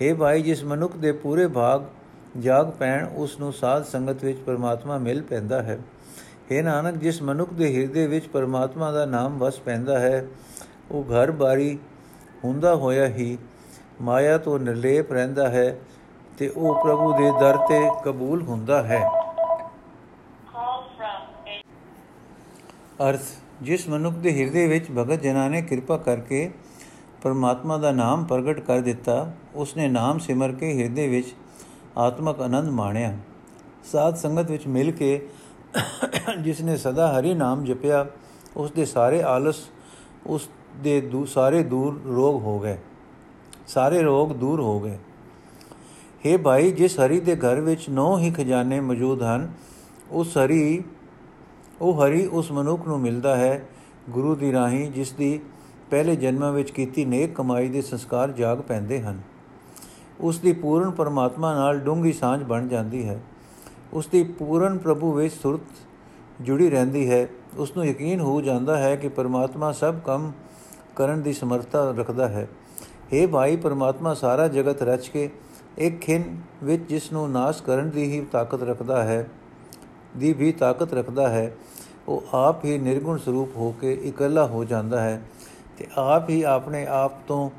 [0.03, 1.83] हे ਭਾਈ, ਜਿਸ ਮਨੁੱਖ ਦੇ ਪੂਰੇ ਭਾਗ
[2.39, 5.79] ਜਾਗ ਪੈਣ, ਉਸ ਨੂੰ ਸਾਧ ਸੰਗਤ ਵਿੱਚ ਪਰਮਾਤਮਾ ਮਿਲ ਪੈਂਦਾ ਹੈ।
[6.51, 10.25] हे ਨਾਨਕ, ਜਿਸ ਮਨੁੱਖ ਦੇ ਹਿਰਦੇ ਵਿੱਚ ਪਰਮਾਤਮਾ ਦਾ ਨਾਮ ਵਸ ਪੈਂਦਾ ਹੈ,
[10.91, 11.79] ਉਹ ਘਰ ਬਾਰੀ
[12.45, 13.39] ਹੁੰਦਾ ਹੋਇਆ ਹੀ
[14.01, 15.79] ਮਾਇਆ ਤੋਂ ਨਿਰਲੇਪ ਰਹਿੰਦਾ ਹੈ
[16.39, 19.03] ਤੇ ਉਹ ਪ੍ਰਭੂ ਦੇ ਦਰ ਤੇ ਕਬੂਲ ਹੁੰਦਾ ਹੈ।
[23.09, 23.21] ਅਰਥ,
[23.63, 26.51] ਜਿਸ ਮਨੁੱਖ ਦੇ ਹਿਰਦੇ ਵਿੱਚ ਭਗਤ ਜਨਾਂ ਨੇ ਕਿਰਪਾ ਕਰਕੇ
[27.23, 31.35] ਪਰਮਾਤਮਾ ਦਾ ਨਾਮ ਪ੍ਰਗਟ ਕਰ ਦਿੱਤਾ, ਉਸਨੇ ਨਾਮ ਸਿਮਰ ਕੇ ਹਿਰਦੇ ਵਿੱਚ
[31.99, 33.17] ਆਤਮਕ ਆਨੰਦ ਮਾਣਿਆ।
[33.93, 35.29] ਸਾਧ ਸੰਗਤ ਵਿੱਚ ਮਿਲ ਕੇ
[36.41, 38.07] ਜਿਸ ਨੇ ਸਦਾ ਹਰੀ ਨਾਮ ਜਪਿਆ
[38.57, 39.63] ਉਸ ਦੇ ਸਾਰੇ ਆਲਸ
[40.27, 42.79] ਉਸ ਦੇ ਦੂ, ਸਾਰੇ ਦੂਰ ਰੋਗ ਹੋ ਗਏ।
[43.67, 44.99] ਸਾਰੇ ਰੋਗ ਦੂਰ ਹੋ ਗਏ।
[46.27, 49.53] हे ਭਾਈ, ਜਿਸ ਹਰੀ ਦੇ ਘਰ ਵਿੱਚ ਨੌ ਹੀ ਖਜ਼ਾਨੇ ਮੌਜੂਦ ਹਨ,
[50.11, 50.85] ਉਸ ਹਰੀ,
[51.81, 53.69] ਉਹ ਹਰੀ ਉਸ ਮਨੁੱਖ ਨੂੰ ਮਿਲਦਾ ਹੈ,
[54.11, 55.41] ਗੁਰੂ ਦੀ ਰਾਹੀਂ, ਜਿਸ ਦੀ
[55.91, 59.21] ਪਹਿਲੇ ਜਨਮਾਂ ਵਿੱਚ ਕੀਤੀ ਨੇਕ ਕਮਾਈ ਦੇ ਸੰਸਕਾਰ ਜਾਗ ਪੈਂਦੇ ਹਨ।
[60.21, 63.23] ਉਸ ਦੀ ਪੂਰਨ ਪਰਮਾਤਮਾ ਨਾਲ ਡੂੰਗੀ ਸਾਂਝ ਬਣ ਜਾਂਦੀ ਹੈ।
[63.93, 65.61] ਉਸ ਦੀ ਪੂਰਨ ਪ੍ਰਭੂ ਵਿੱਚ ਸੁਰਤ
[66.41, 70.33] ਜੁੜੀ ਰਹਿੰਦੀ ਹੈ। ਉਸ ਨੂੰ ਯਕੀਨ ਹੋ ਜਾਂਦਾ ਹੈ ਕਿ ਪਰਮਾਤਮਾ ਸਭ ਕੰਮ
[70.97, 72.49] ਕਰਨ ਦੀ ਸਮਰੱਥਾ ਰੱਖਦਾ ਹੈ।
[72.83, 75.31] हे ਭਾਈ, ਪਰਮਾਤਮਾ ਸਾਰਾ ਜਗਤ ਰਚ ਕੇ
[75.79, 76.23] ਇੱਕ ਖਿੰ
[76.63, 79.29] ਵਿੱਚ ਜਿਸ ਨੂੰ ਨਾਸ਼ ਕਰਨ ਦੀ ਹੀ ਤਾਕਤ ਰੱਖਦਾ ਹੈ,
[80.17, 81.57] ਦੀ ਵੀ ਤਾਕਤ ਰੱਖਦਾ ਹੈ,
[82.09, 85.23] ਉਹ ਆਪ ਹੀ ਨਿਰਗੁਣ ਸਰੂਪ ਹੋ ਕੇ ਇਕੱਲਾ ਹੋ ਜਾਂਦਾ ਹੈ
[85.79, 87.51] ਤੇ ਆਪ ਹੀ ਆਪਣੇ ਆਪ ਤੋਂ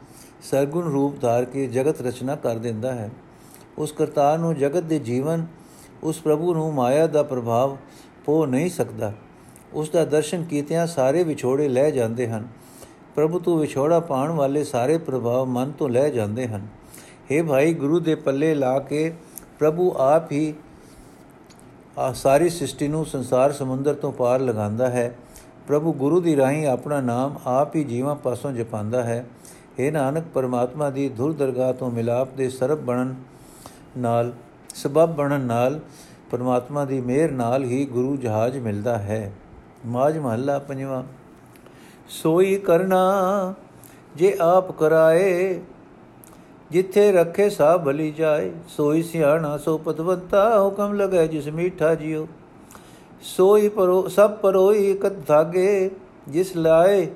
[0.42, 3.10] ਸਰਗੁਣ ਰੂਪ ਧਾਰ ਕੇ ਜਗਤ ਰਚਨਾ ਕਰ ਦਿੰਦਾ ਹੈ।
[3.78, 5.46] ਉਸ ਕਰਤਾਰ ਨੂੰ ਜਗਤ ਦੇ ਜੀਵਨ,
[6.04, 7.78] ਉਸ ਪ੍ਰਭੂ ਨੂੰ ਮਾਇਆ ਦਾ ਪ੍ਰਭਾਵ
[8.26, 9.14] ਪੋ ਨਹੀਂ ਸਕਦਾ।
[9.74, 12.48] ਉਸ ਦਾ ਦਰਸ਼ਨ ਕੀਤਿਆਂ ਸਾਰੇ ਵਿਛੋੜੇ ਲੈ ਜਾਂਦੇ ਹਨ।
[13.16, 16.68] ਪ੍ਰਭੂ ਤੋਂ ਵਿਛੋੜਾ ਪਾਣ ਵਾਲੇ ਸਾਰੇ ਪ੍ਰਭਾਵ ਮਨ ਤੋਂ ਲੈ ਜਾਂਦੇ ਹਨ।
[17.32, 19.14] हे ਭਾਈ, ਗੁਰੂ ਦੇ ਪੱਲੇ ਲਾ ਕੇ
[19.60, 20.54] ਪ੍ਰਭੂ ਆਪ ਹੀ
[21.98, 25.16] ਆ ਸਾਰੀ ਸ੍ਰਿਸ਼ਟੀ ਨੂੰ ਸੰਸਾਰ ਸਮੁੰਦਰ ਤੋਂ ਪਾਰ ਲਗਾਉਂਦਾ ਹੈ।
[25.68, 29.26] ਪ੍ਰਭੂ ਗੁਰੂ ਦੀ ਰਾਹੀਂ ਆਪਣਾ ਨਾਮ ਆਪ ਹੀ ਜੀਵਾਂ ਪਾਸੋਂ ਜਪਾਂਦਾ ਹੈ।
[29.80, 33.16] हे ਨਾਨਕ, ਪਰਮਾਤਮਾ ਦੀ ਧੁਰ ਦਰਗਾਹ ਤੋਂ ਮਿਲਾਪ ਦੇ ਸਰਬ ਬਣਨ
[33.98, 34.34] ਨਾਲ,
[34.76, 35.80] ਸਬਬ ਬਣਨ ਨਾਲ,
[36.32, 39.32] ਪਰਮਾਤਮਾ ਦੀ ਮਿਹਰ ਨਾਲ ਹੀ ਗੁਰੂ ਜਹਾਜ਼ ਮਿਲਦਾ ਹੈ।
[39.86, 41.04] ਮਾਜ ਮਹੱਲਾ ਪੰਜਵਾਂ,
[42.10, 43.54] ਸੋਈ ਕਰਨਾ
[44.16, 45.62] ਜੇ ਆਪ ਕਰਾਏ
[46.72, 52.26] ਜਿੱਥੇ ਰੱਖੇ ਸਾ ਭਲੀ ਜਾਏ ਸੋਈ ਸਿਆਣਾ ਸੋ ਪਤਵੰਤਾ ਹੁਕਮ ਲਗੇ ਜਿਸ ਮੀਠਾ ਜਿਉ
[53.26, 55.90] ਸੋਈ ਪਰੋ ਸਭ ਪਰੋਈ ਇਕਤ ਧਾਗੇ
[56.30, 57.08] ਜਿਸ ਲਾਏ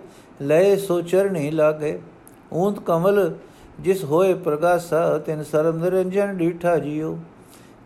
[0.42, 2.00] ਲਏ ਸੋ ਚਰਣੀ ਲਾਗੇ
[2.54, 3.32] ਊਂਤ ਕਮਲ
[3.80, 7.18] ਜਿਸ ਹੋਏ ਪ੍ਰਗਾਸਾ ਤਿਨ ਸਰਮ ਨਿਰੰਜਨ ਡੀਠਾ ਜਿਉ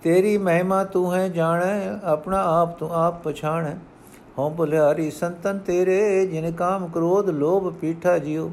[0.03, 3.75] ਤੇਰੀ ਮਹਿਮਾ ਤੂੰ ਹੈ ਜਾਣੈ ਆਪਣਾ ਆਪ ਤੂੰ ਆਪ ਪਛਾਣੈ
[4.37, 8.49] ਹਉ ਭਲਿਆਰੀ ਸੰਤਨ ਤੇਰੇ ਜਿਨ ਕਾਮ ਕ੍ਰੋਧ ਲੋਭ ਪੀਠਾ ਜਿਉ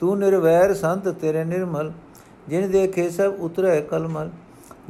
[0.00, 1.92] ਤੂੰ ਨਿਰਵੈਰ ਸੰਤ ਤੇਰੇ ਨਿਰਮਲ
[2.48, 4.30] ਜਿਨ ਦੇਖੇ ਸਭ ਉਤਰੈ ਕਲਮਲ।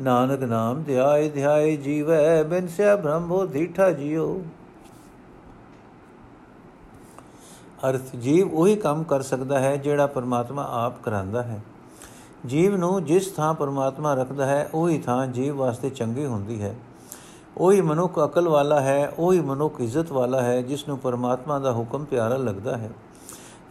[0.00, 4.42] ਨਾਨਕ ਨਾਮ ਧਿਆਏ ਧਿਆਏ ਜੀਵੈ, ਬਿਨ ਸਿਆ ਬ੍ਰਹਮੋ ਧੀਠਾ ਜਿਉ
[7.88, 11.60] ਅਰਥ, ਜੀਵ ਉਹੀ ਕੰਮ ਕਰ ਸਕਦਾ ਹੈ ਜਿਹੜਾ ਪਰਮਾਤਮਾ ਆਪ ਕਰਾਂਦਾ ਹੈ।
[12.46, 16.74] ਜੀਵ ਨੂੰ ਜਿਸ ਥਾਂ ਪਰਮਾਤਮਾ ਰੱਖਦਾ ਹੈ, ਉਹੀ ਥਾਂ ਜੀਵ ਵਾਸਤੇ ਚੰਗੀ ਹੁੰਦੀ ਹੈ।
[17.56, 22.04] ਉਹੀ ਮਨੁੱਖ ਅਕਲ ਵਾਲਾ ਹੈ, ਉਹੀ ਮਨੁੱਖ ਇੱਜ਼ਤ ਵਾਲਾ ਹੈ, ਜਿਸ ਨੂੰ ਪਰਮਾਤਮਾ ਦਾ ਹੁਕਮ
[22.04, 22.90] ਪਿਆਰਾ ਲੱਗਦਾ ਹੈ।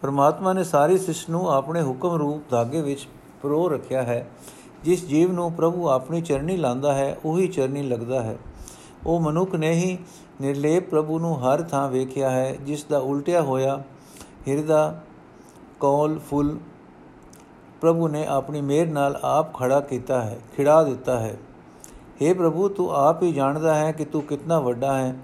[0.01, 3.07] ਪਰਮਾਤਮਾ ਨੇ ਸਾਰੀ ਸ੍ਰਿਸ਼ਟੀ ਨੂੰ ਆਪਣੇ ਹੁਕਮ ਰੂਪ ਧਾਗੇ ਵਿੱਚ
[3.41, 4.29] ਪਰੋ ਰੱਖਿਆ ਹੈ,
[4.84, 8.38] ਜਿਸ ਜੀਵ ਨੂੰ ਪ੍ਰਭੂ ਆਪਣੀ ਚਰਨੀ ਲਾਂਦਾ ਹੈ, ਉਹੀ ਚਰਨੀ ਲੱਗਦਾ ਹੈ।
[9.05, 9.98] ਉਹ ਮਨੁੱਖ ਨੇ ਹੀ
[10.41, 13.84] ਨਿਰਲੇਪ ਪ੍ਰਭੂ ਨੂੰ ਹਰ ਥਾਂ ਵੇਖਿਆ ਹੈ, ਜਿਸ ਦਾ ਉਲਟਿਆ ਹੋਇਆ
[14.48, 15.01] ਹਿਰਦਾ,
[15.79, 16.58] ਕੌਲ, ਫੁੱਲ
[17.81, 21.38] ਪ੍ਰਭੂ ਨੇ ਆਪਣੀ ਮਿਹਰ ਨਾਲ ਆਪ ਖੜਾ ਕੀਤਾ ਹੈ, ਖਿੜਾ ਦਿੱਤਾ ਹੈ।
[22.22, 25.15] हे ਪ੍ਰਭੂ, ਤੂੰ ਆਪ ਹੀ ਜਾਣਦਾ ਹੈ ਕਿ ਤੂੰ ਕਿੰਨਾ ਵੱਡਾ ਹੈ।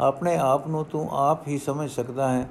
[0.00, 2.48] ਆਪਣੇ ਆਪ ਨੂੰ ਤੂੰ ਆਪ ਹੀ ਸਮਝ ਸਕਦਾ ਹੈ।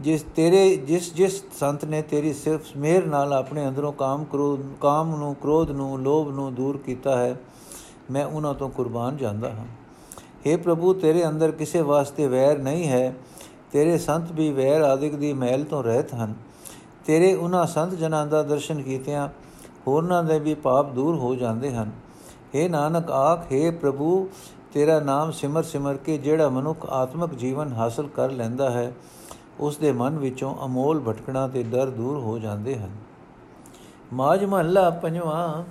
[0.00, 5.14] ਜਿਸ ਤੇਰੇ ਜਿਸ ਜਿਸ ਸੰਤ ਨੇ ਤੇਰੀ ਸਿਰਫ ਮਿਹਰ ਨਾਲ ਆਪਣੇ ਅੰਦਰੋਂ ਕਾਮ ਕ੍ਰੋਧ ਕਾਮ
[5.16, 7.36] ਨੂੰ ਕ੍ਰੋਧ ਨੂੰ ਲੋਭ ਨੂੰ ਦੂਰ ਕੀਤਾ ਹੈ
[8.10, 9.66] ਮੈਂ ਉਹਨਾਂ ਤੋਂ ਕੁਰਬਾਨ ਜਾਂਦਾ ਹਾਂ
[10.44, 13.14] हे ਪ੍ਰਭੂ ਤੇਰੇ ਅੰਦਰ ਕਿਸੇ ਵਾਸਤੇ ਵੈਰ ਨਹੀਂ ਹੈ
[13.72, 16.34] ਤੇਰੇ ਸੰਤ ਵੀ ਵੈਰ ਆਦਿਕ ਦੀ ਮਹਿਲ ਤੋਂ ਰਹਿਤ ਹਨ
[17.06, 19.28] ਤੇਰੇ ਉਹਨਾਂ ਸੰਤ ਜਨਾਂ ਦਾ ਦਰਸ਼ਨ ਕੀਤਿਆਂ
[19.86, 21.90] ਹੋਰਨਾਂ ਦੇ ਵੀ ਪਾਪ ਦੂਰ ਹੋ ਜਾਂਦੇ ਹਨ
[22.54, 24.28] हे ਨਾਨਕ ਆਖ हे ਪ੍ਰਭੂ
[24.72, 28.92] ਤੇਰਾ ਨਾਮ ਸਿਮਰ ਸਿਮਰ ਕੇ ਜਿਹੜਾ ਮਨੁੱਖ ਆਤਮਿਕ ਜੀਵਨ ਹਾਸਲ ਕਰ ਲੈਂਦਾ ਹੈ
[29.61, 32.89] ਉਸ ਦੇ ਮਨ ਵਿੱਚੋਂ ਅਮੋਲ ਭਟਕਣਾ ਤੇ ਡਰ ਦੂਰ ਹੋ ਜਾਂਦੇ ਹਨ।
[34.13, 35.63] ਮਾਜ ਮਹੱਲਾ ਪੰਜਵਾਂ।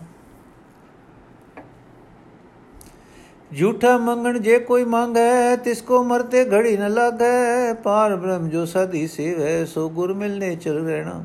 [3.59, 9.07] ਝੂਠਾ ਮੰਗਣ ਜੇ ਕੋਈ ਮੰਗੈ ਤਿਸ ਕੋ ਮਰਤੇ ਘੜੀ ਨ ਲਾਗੈ। ਪਾਰ ਬ੍ਰਹਮ ਜੋ ਸਦੀ
[9.07, 11.25] ਸੇਵੈ, ਸੋ ਗੁਰ ਮਿਲਨੇ ਚਲ ਰਹਿਣਾ।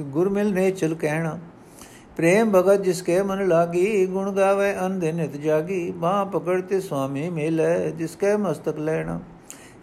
[0.00, 1.38] ਗੁਰ ਮਿਲਨੇ ਚਲ ਕਹਿਣਾ।
[2.16, 6.80] ਪ੍ਰੇਮ ਭਗਤ ਜਿਸ ਕੇ ਮਨ ਲਾਗੀ, ਗੁਣ ਗਾਵੇ ਅਨ ਦਿਨ ਨਿਤ ਜਾਗੀ। ਬਾਹ ਪਕੜ ਤੇ
[6.80, 9.20] ਸੁਆਮੀ ਮਿਲੈ, ਜਿਸ ਕੇ ਮਸਤਕ ਲੈਣਾ।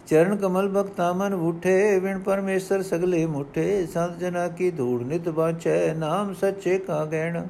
[0.06, 5.94] ਚਰਨ ਕਮਲ ਭਗਤਾ ਮਨ ਉਠੇ ਵਿਣ ਪਰਮੇਸ਼ਰ ਸਗਲੇ ਮੁਠੇ, ਸੰਤ ਜਨਾ ਕੀ ਧੂੜ ਨਿਤ ਬਾਚੈ
[5.94, 7.46] ਨਾਮ ਸੱਚੇ ਕਾ ਗਹਿਣਾ।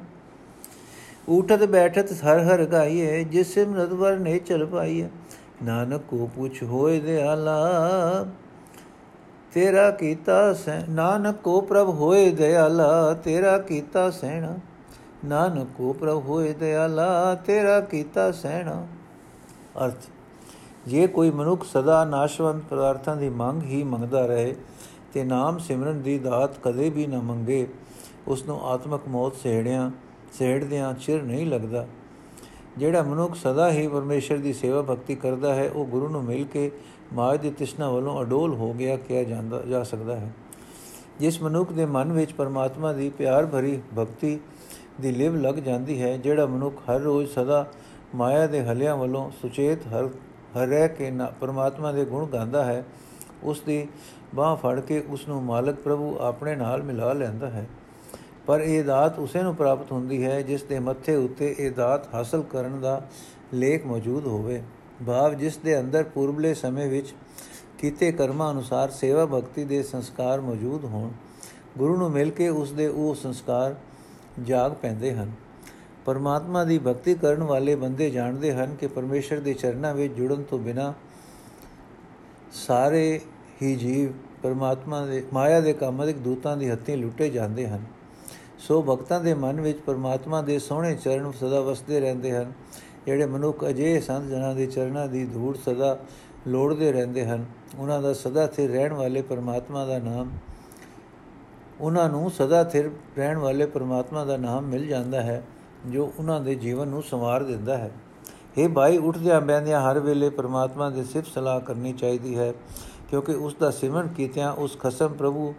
[1.29, 5.07] ਉਠਤ ਬੈਠਤ ਹਰ ਹਰ ਗਾਈਏ ਜਿਸ ਸਿਮਰਤ ਵਰ ਨੇ ਚਲ ਪਾਈਏ
[5.63, 8.25] ਨਾਨਕ ਕੋ ਪੁੱਛ ਹੋਏ ਦਿਆਲਾ,
[9.53, 14.57] ਤੇਰਾ ਕੀਤਾ ਸੈ ਨਾਨਕ ਕੋ ਪ੍ਰਭ ਹੋਏ ਦਿਆਲਾ, ਤੇਰਾ ਕੀਤਾ ਸਹਿਣਾ।
[15.25, 18.85] ਨਾਨਕ ਕੋ ਪ੍ਰਭ ਹੋਏ ਦਿਆਲਾ, ਤੇਰਾ ਕੀਤਾ ਸਹਿਣਾ।
[19.85, 20.09] ਅਰਥ
[20.87, 24.55] ਜੇ ਕੋਈ ਮਨੁੱਖ ਸਦਾ ਨਾਸ਼ਵੰਤ ਪਦਾਰਥਾਂ ਦੀ ਮੰਗ ਹੀ ਮੰਗਦਾ ਰਹੇ
[25.13, 27.67] ਤੇ ਨਾਮ ਸਿਮਰਨ ਦੀ ਦਾਤ ਕਦੇ ਵੀ ਨਾ ਮੰਗੇ
[28.27, 29.91] ਉਸ ਨੂੰ ਆਤਮਕ ਮੌਤ ਸਹਿੜਿਆਂ
[30.39, 31.87] ਸਹਿੜਦਿਆਂ ਚਿਰ ਨਹੀਂ ਲੱਗਦਾ।
[32.77, 36.71] ਜਿਹੜਾ ਮਨੁੱਖ ਸਦਾ ਹੀ ਪਰਮੇਸ਼ਰ ਦੀ ਸੇਵਾ ਭਗਤੀ ਕਰਦਾ ਹੈ, ਉਹ ਗੁਰੂ ਨੂੰ ਮਿਲ ਕੇ
[37.13, 40.31] ਮਾਇ ਦੀ ਤ੍ਰਿਸ਼ਨਾ ਵੱਲੋਂ ਅਡੋਲ ਹੋ ਗਿਆ ਕਿਹਾ ਜਾਂਦਾ, ਜਾ ਸਕਦਾ ਹੈ।
[41.19, 44.39] ਜਿਸ ਮਨੁੱਖ ਦੇ ਮਨ ਵਿੱਚ ਪਰਮਾਤਮਾ ਦੀ ਪਿਆਰ ਭਰੀ ਭਗਤੀ
[45.01, 47.65] ਦੀ ਲਿਵ ਲੱਗ ਜਾਂਦੀ ਹੈ, ਜਿਹੜਾ ਮਨੁੱਖ ਹਰ ਰੋਜ਼ ਸਦਾ
[48.15, 50.09] ਮਾਇਆ ਦੇ ਹਲਿਆਂ ਵੱਲੋਂ ਸੁਚੇਤ ਹਰ ਹਰ
[50.57, 52.83] ਰਹਿ ਕੇ ਪਰਮਾਤਮਾ ਦੇ ਗੁਣ ਗਾਉਂਦਾ ਹੈ,
[53.43, 53.87] ਉਸ ਦੀ
[54.35, 57.65] ਬਾਹ ਫੜ ਕੇ ਉਸ ਨੂੰ ਮਾਲਕ ਪ੍ਰਭੂ ਆਪਣੇ ਨਾਲ ਮਿਲਾ ਲੈਂਦਾ ਹੈ।
[58.47, 62.43] ਪਰ ਇਹ ਦਾਤ ਉਸੇ ਨੂੰ ਪ੍ਰਾਪਤ ਹੁੰਦੀ ਹੈ ਜਿਸ ਦੇ ਮੱਥੇ ਉੱਤੇ ਇਹ ਦਾਤ ਹਾਸਲ
[62.43, 63.01] ਕਰਨ ਦਾ
[63.53, 64.61] ਲੇਖ ਮੌਜੂਦ ਹੋਵੇ।
[65.07, 67.13] ਭਾਵ ਜਿਸ ਦੇ ਅੰਦਰ ਪੂਰਬਲੇ ਸਮੇਂ ਵਿੱਚ
[67.79, 71.09] ਕੀਤੇ ਕਰਮਾਂ ਅਨੁਸਾਰ ਸੇਵਾ ਭਗਤੀ ਦੇ ਸੰਸਕਾਰ ਮੌਜੂਦ ਹੋਣ,
[71.77, 73.75] ਗੁਰੂ ਨੂੰ ਮਿਲ ਕੇ ਉਸ ਦੇ ਉਹ ਸੰਸਕਾਰ
[74.43, 75.31] ਜਾਗ ਪੈਂਦੇ ਹਨ।
[76.05, 80.59] ਪਰਮਾਤਮਾ ਦੀ ਭਗਤੀ ਕਰਨ ਵਾਲੇ ਬੰਦੇ ਜਾਣਦੇ ਹਨ ਕਿ ਪਰਮੇਸ਼ਰ ਦੇ ਚਰਨਾਂ ਵਿੱਚ ਜੁੜਨ ਤੋਂ
[80.59, 80.93] ਬਿਨਾ
[82.53, 83.19] ਸਾਰੇ
[83.61, 84.11] ਹੀ ਜੀਵ
[84.43, 87.85] ਪਰਮਾਤਮਾ ਦੇ, ਮਾਇਆ ਦੇ ਕਾਮਿਕ ਦੂਤਾਂ ਦੀ ਹੱਥੀਂ ਲੁੱਟੇ ਜਾਂਦੇ ਹਨ।
[88.59, 92.53] ਸੋ ਭਗਤਾਂ ਦੇ ਮਨ ਵਿੱਚ ਪਰਮਾਤਮਾ ਦੇ ਸੋਹਣੇ ਚਰਨ ਸਦਾ ਵਸਦੇ ਰਹਿੰਦੇ ਹਨ।
[93.05, 95.97] ਜਿਹੜੇ ਮਨੁੱਖ ਅਜੇ ਸੰਤ ਜਨਾਂ ਦੇ ਚਰਨਾਂ ਦੀ ਧੂੜ ਸਦਾ
[96.47, 97.45] ਲੋੜਦੇ ਰਹਿੰਦੇ ਹਨ,
[97.77, 100.31] ਉਹਨਾਂ ਦਾ ਸਦਾ ਸਥਿਰ ਰਹਿਣ ਵਾਲੇ ਪਰਮਾਤਮਾ ਦਾ ਨਾਮ,
[101.81, 105.43] ਉਹਨਾਂ ਨੂੰ ਸਦਾ ਸਥਿਰ ਰਹਿਣ ਵਾਲੇ ਪਰਮਾਤਮਾ ਦਾ ਨਾਮ ਮਿਲ ਜਾਂਦਾ ਹੈ।
[105.85, 107.91] ਜੋ ਉਹਨਾਂ ਦੇ ਜੀਵਨ ਨੂੰ ਸੰਵਾਰ ਦਿੰਦਾ ਹੈ।
[108.57, 112.53] ਇਹ ਭਾਈ, ਉੱਠਦਿਆਂ ਬੈੰਦਿਆਂ ਹਰ ਵੇਲੇ ਪਰਮਾਤਮਾ ਦੇ ਸਿਫਤ ਸਲਾਹ ਕਰਨੀ ਚਾਹੀਦੀ ਹੈ,
[113.09, 115.53] ਕਿਉਂਕਿ ਉਸ ਦਾ ਸਿਮਰਨ ਕੀਤਿਆਂ ਉਸ ਖਸਮ ਪ੍ਰਭੂ,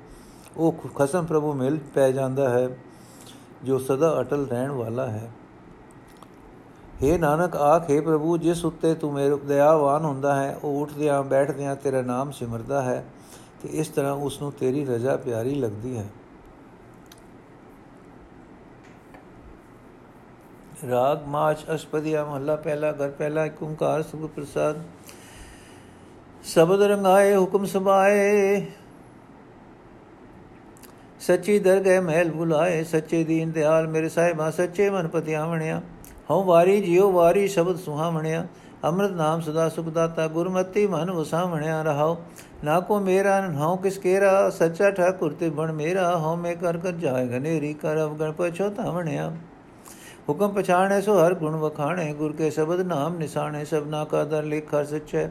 [0.57, 2.69] ਉਹ ਖਸਮ ਪ੍ਰਭੂ ਮਿਲ ਪੈ ਜਾਂਦਾ ਹੈ,
[3.65, 5.31] ਜੋ ਸਦਾ ਅਟਲ ਰਹਿਣ ਵਾਲਾ ਹੈ।
[7.03, 12.03] हे ਨਾਨਕ, ਆਖੇ ਪ੍ਰਭੂ, ਜਿਸ ਉੱਤੇ ਤੂੰ ਮੇਰੇ, ਦਇਆਵਾਨ ਹੁੰਦਾ ਹੈ, ਉਹ ਉੱਠਦਿਆਂ ਬੈਠਦਿਆਂ ਤੇਰਾ
[12.03, 13.05] ਨਾਮ ਸਿਮਰਦਾ ਹੈ,
[13.63, 16.07] ਤੇ ਇਸ ਤਰ੍ਹਾਂ ਉਸ ਨੂੰ ਤੇਰੀ ਰਜ਼ਾ ਪਿਆਰੀ ਲੱਗਦੀ ਹੈ।
[20.77, 24.83] ਰਾਗ ਮਾਚ ਅਸ਼ਪਦੀਆ ਮਹੱਲਾ ਪਹਿਲਾ, ਘਰ ਪਹਿਲਾ, ਇੱਕ ਓੰਕਾਰ ਸੁਖ ਪ੍ਰਸਾਦ।
[26.45, 28.67] ਸ਼ਬਦ ਰੰਗਾਏ, ਹੁਕਮ ਸਬਾਏ
[31.21, 35.81] ਸੱਚੀ ਦਰਗਹਿ ਮਹਿਲ ਬੁਲਾਏ, ਸੱਚੇ ਦੀਨ ਦਿਆਲ ਮੇਰੇ ਸਾਹਿਬਾ, ਸੱਚੇ ਮਨ ਪਤੀ ਆਵਣਿਆ
[36.31, 38.47] ਹਉ ਵਾਰੀ ਜਿਉ ਵਾਰੀ ਸ਼ਬਦ ਸੁਹਾਵਣਿਆ
[38.85, 42.17] ਅੰਮ੍ਰਿਤ ਨਾਮ ਸਦਾ ਸੁਖ ਦਾਤਾ, ਗੁਰਮਤੀ ਮਨ ਵਸਾਵਣਿਆ ਰਹਾਉ।
[42.65, 46.93] ਨਾ ਕੋ ਮੇਰਾ ਹਉ ਕਿਸ ਕੇਰਾ, ਸੱਚਾ ਠਾਕੁਰ ਤੇ ਬਣ ਮੇਰਾ। ਹਉ ਮੈਂ ਕਰ ਕਰ
[46.93, 49.33] ਜਾਏ ਗਨੇਰੀ ਕਰ ਅਵਗਣ ਪਛੋਤਾਵਣਿਆ
[50.29, 54.83] ਹੁਕਮ ਪਛਾਣੇ ਸੋ ਹਰ ਗੁਣ ਵਖਾਣੇ ਗੁਰ ਕੇ ਸ਼ਬਦ ਨਾਮ ਨਿਸਾਣੇ ਸਭਨਾ ਕਾ ਦਰ ਲਿਖਾ
[54.85, 55.29] ਸਚੈ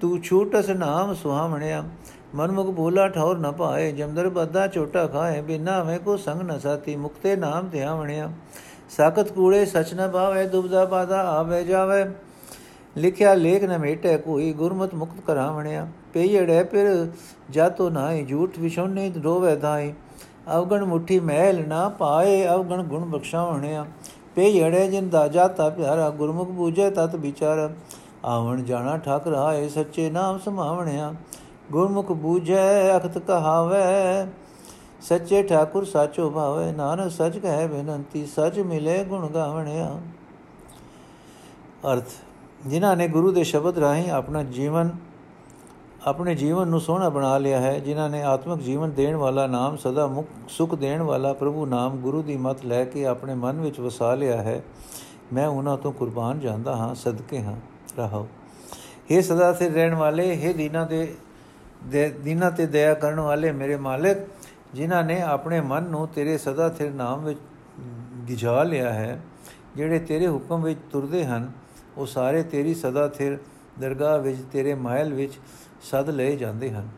[0.00, 1.82] ਤੂੰ ਛੂਟਸ ਨਾਮ ਸੁਹਾਵਣਿਆ
[2.34, 6.96] ਮਨਮੁਖ ਭੂਲਾ ਠੌਰ ਨ ਪਾਏ ਜਮਦਰ ਬੱਦਾ ਛੋਟਾ ਖਾਏ ਬਿਨਾ ਮੈਂ ਕੋ ਸੰਗ ਨ ਸਾਤੀ
[6.96, 8.30] ਮੁਕਤੇ ਨਾਮ ਧਿਆਵਣਿਆ
[8.96, 12.04] ਸਾਖਤ ਕੂੜੇ ਸਚ ਨ ਭਾਵੇ ਦੁਬਦਾ ਬਾਦਾ ਆਵੇ ਜਾਵੇ
[12.96, 17.06] ਲਿਖਿਆ ਲੇਖ ਨ ਮੇਟੇ ਕੋਈ ਗੁਰਮਤ ਮੁਕਤ ਕਰਾਵਣਿਆ ਪਈੜੇ ਫਿਰ
[17.50, 19.92] ਜਾਤੋ ਨਾਹੀ ਝੂਠ ਵਿਛੋਨੇ ਰੋਵੇ ਧਾਈ
[20.54, 23.86] ਅਵਗਣ ਮੁਠੀ ਮਹਿਲ ਨਾ ਪਾਏ, ਅਵਗਣ ਗੁਣ ਬਖਸ਼ਾਵਣਿਆ
[24.34, 27.74] ਪਈੜੇ ਜਿਨ ਦਾ ਜਾਤਾ ਪਿਆਰਾ, ਗੁਰਮੁਖ ਬੂਝੇ ਤਤ ਵਿਚਾਰ।
[28.24, 31.14] ਆਵਣ ਜਾਣਾ ਠਾਕ ਰਹਾਏ ਸੱਚੇ ਨਾਮ ਸਮਾਵਣਿਆ।
[31.72, 34.26] ਗੁਰਮੁਖ ਬੂਝੈ ਅਖਤ ਕਹਾਵੇ,
[35.00, 40.00] ਸੱਚੇ ਠਾਕੁਰ ਸਾਚੋ ਭਾਵੇ। ਨਾਨਕ ਸਚ ਕਹੇ ਬੇਨੰਤੀ, ਸਚ ਮਿਲੇ ਗੁਣ ਗਾਵਣਿਆ।
[41.92, 42.04] ਅਰਥ,
[42.66, 44.90] ਜਿਨ੍ਹਾਂ ਨੇ ਗੁਰੂ ਦੇ ਸ਼ਬਦ ਰਾਹੀਂ ਆਪਣਾ ਜੀਵਨ
[46.06, 50.06] ਆਪਣੇ ਜੀਵਨ ਨੂੰ ਸੋਹਣਾ ਬਣਾ ਲਿਆ ਹੈ, ਜਿਨ੍ਹਾਂ ਨੇ ਆਤਮਿਕ ਜੀਵਨ ਦੇਣ ਵਾਲਾ ਨਾਮ ਸਦਾ
[50.06, 54.14] ਮੁਕ ਸੁਖ ਦੇਣ ਵਾਲਾ ਪ੍ਰਭੂ ਨਾਮ ਗੁਰੂ ਦੀ ਮਤ ਲੈ ਕੇ ਆਪਣੇ ਮਨ ਵਿੱਚ ਵਸਾ
[54.14, 54.62] ਲਿਆ ਹੈ।
[55.32, 57.56] ਮੈਂ ਉਹਨਾਂ ਤੋਂ ਕੁਰਬਾਨ ਜਾਂਦਾ ਹਾਂ, ਸਦਕੇ ਹਾਂ
[57.98, 58.26] ਰਹੋ
[59.10, 64.18] हे ਸਦਾ ਸੇ ਰਹਿਣ ਵਾਲੇ हे ਦੀਨਾ ਦੇ ਦੀਨਾ ਤੇ ਦਇਆ ਕਰਨ ਵਾਲੇ ਮੇਰੇ ਮਾਲਕ,
[64.74, 67.38] ਜਿਨ੍ਹਾਂ ਨੇ ਆਪਣੇ ਮਨ ਨੂੰ ਤੇਰੇ ਸਦਾ ਸਿਰ ਨਾਮ ਵਿੱਚ
[68.28, 69.20] ਗਿਜਾ ਲਿਆ ਹੈ,
[69.76, 71.50] ਜਿਹੜੇ ਤੇਰੇ ਹੁਕਮ ਵਿੱਚ ਤੁਰਦੇ ਹਨ,
[71.98, 73.38] ਉਹ ਸਾਰੇ ਤੇਰੀ ਸਦਾ ਸਿਰ
[73.80, 75.38] ਦਰਗਾਹ ਵਿੱਚ, ਤੇਰੇ ਮਹਿਲ ਵਿੱਚ
[75.82, 76.88] ਸਦ ਲਏ ਜਾਂਦੇ ਹਨ।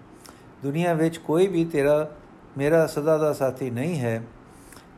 [0.62, 2.11] ਦੁਨੀਆ ਵਿੱਚ ਕੋਈ ਵੀ ਤੇਰਾ,
[2.59, 4.23] ਮੇਰਾ ਸਦਾ ਦਾ ਸਾਥੀ ਨਹੀਂ ਹੈ।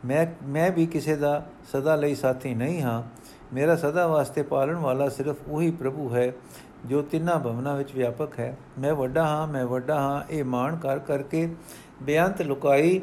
[0.04, 3.02] ਮੈਂ ਮੈਂ ਵੀ ਕਿਸੇ ਦਾ ਸਦਾ ਲਈ ਸਾਥੀ ਨਹੀਂ ਹਾਂ।
[3.52, 6.32] ਮੇਰਾ ਸਦਾ ਵਾਸਤੇ ਪਾਲਣ ਵਾਲਾ ਸਿਰਫ ਉਹੀ ਪ੍ਰਭੂ ਹੈ,
[6.86, 10.98] ਜੋ ਤਿੰਨਾਂ ਭਵਨਾਂ ਵਿੱਚ ਵਿਆਪਕ ਹੈ। ਮੈਂ ਵੱਡਾ ਹਾਂ, ਮੈਂ ਵੱਡਾ ਹਾਂ, ਇਹ ਮਾਣ ਕਰ
[10.98, 11.54] ਕਰਕੇ
[12.02, 13.00] ਬੇਅੰਤ ਲੁਕਾਈ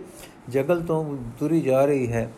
[0.49, 2.31] ਜਗਲ ਤੋਂ ਤੁਰੀ ਜਾ ਰਹੀ ਹੈ।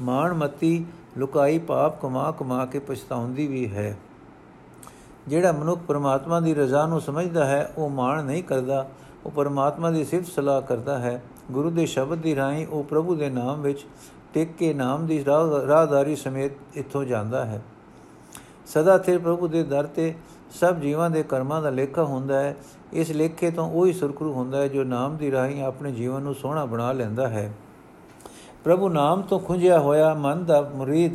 [0.00, 0.84] ਮਾਣ ਮਤੀ
[1.18, 3.96] ਲੁਕਾਈ ਪਾਪ ਕਮਾ ਕਮਾ ਕੇ ਪਛਤਾਉਂਦੀ ਵੀ ਹੈ।
[5.28, 8.88] ਜਿਹੜਾ ਮਨੁੱਖ ਪਰਮਾਤਮਾ ਦੀ ਰਜ਼ਾ ਨੂੰ ਸਮਝਦਾ ਹੈ, ਉਹ ਮਾਣ ਨਹੀਂ ਕਰਦਾ।
[9.26, 13.30] ਉਹ ਪਰਮਾਤਮਾ ਦੀ ਸਿਫਤ ਸਲਾਹ ਕਰਦਾ ਹੈ। ਗੁਰੂ ਦੇ ਸ਼ਬਦ ਦੀ ਰਾਹੀਂ ਉਹ ਪ੍ਰਭੂ ਦੇ
[13.30, 13.86] ਨਾਮ ਵਿੱਚ
[14.34, 15.24] ਟਿਕ ਕੇ ਨਾਮ ਦੀ
[15.68, 17.62] ਰਾਹਦਾਰੀ ਸਮੇਤ ਇੱਥੋਂ ਜਾਂਦਾ ਹੈ।
[18.66, 20.14] ਸਦਾ ਸਿਰ ਪ੍ਰਭੂ ਦੇ ਦਰ ਤੇ
[20.60, 22.56] ਸਭ ਜੀਵਾਂ ਦੇ ਕਰਮਾਂ ਦਾ ਲੇਖਾ ਹੁੰਦਾ ਹੈ।
[22.92, 26.64] ਇਸ ਲੇਖੇ ਤੋਂ ਉਹੀ ਸੁਰਖਰੂ ਹੁੰਦਾ ਹੈ ਜੋ ਨਾਮ ਦੀ ਰਾਹੀਂ ਆਪਣੇ ਜੀਵਨ ਨੂੰ ਸੋਹਣਾ
[26.64, 27.52] ਬਣਾ ਲੈਂਦਾ ਹੈ।
[28.64, 31.12] ਪ੍ਰਭੂ ਨਾਮ ਤੋਂ ਖੁੰਝਿਆ ਹੋਇਆ ਮਨ ਦਾ ਮੁਰੀਦ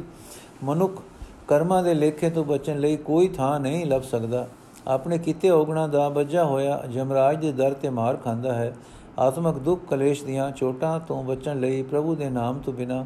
[0.64, 1.02] ਮਨੁੱਖ
[1.48, 4.48] ਕਰਮਾਂ ਦੇ ਲੇਖੇ ਤੋਂ ਬਚਣ ਲਈ ਕੋਈ ਥਾਂ ਨਹੀਂ ਲੱਭ ਸਕਦਾ।
[4.88, 8.76] ਆਪਣੇ ਕੀਤੇ ਔਗਣਾ ਦਾ ਬੱਜਾ ਹੋਇਆ ਜਮਰਾਜ ਦੇ ਦਰ ਤੇ ਮਾਰ ਖਾਂਦਾ ਹੈ।
[9.20, 13.06] ਆਤਮਕ ਦੁੱਖ ਕਲੇਸ਼ ਦੀਆਂ ਚੋਟਾਂ ਤੋਂ ਬਚਣ ਲਈ ਪ੍ਰਭੂ ਦੇ ਨਾਮ ਤੋਂ ਬਿਨਾ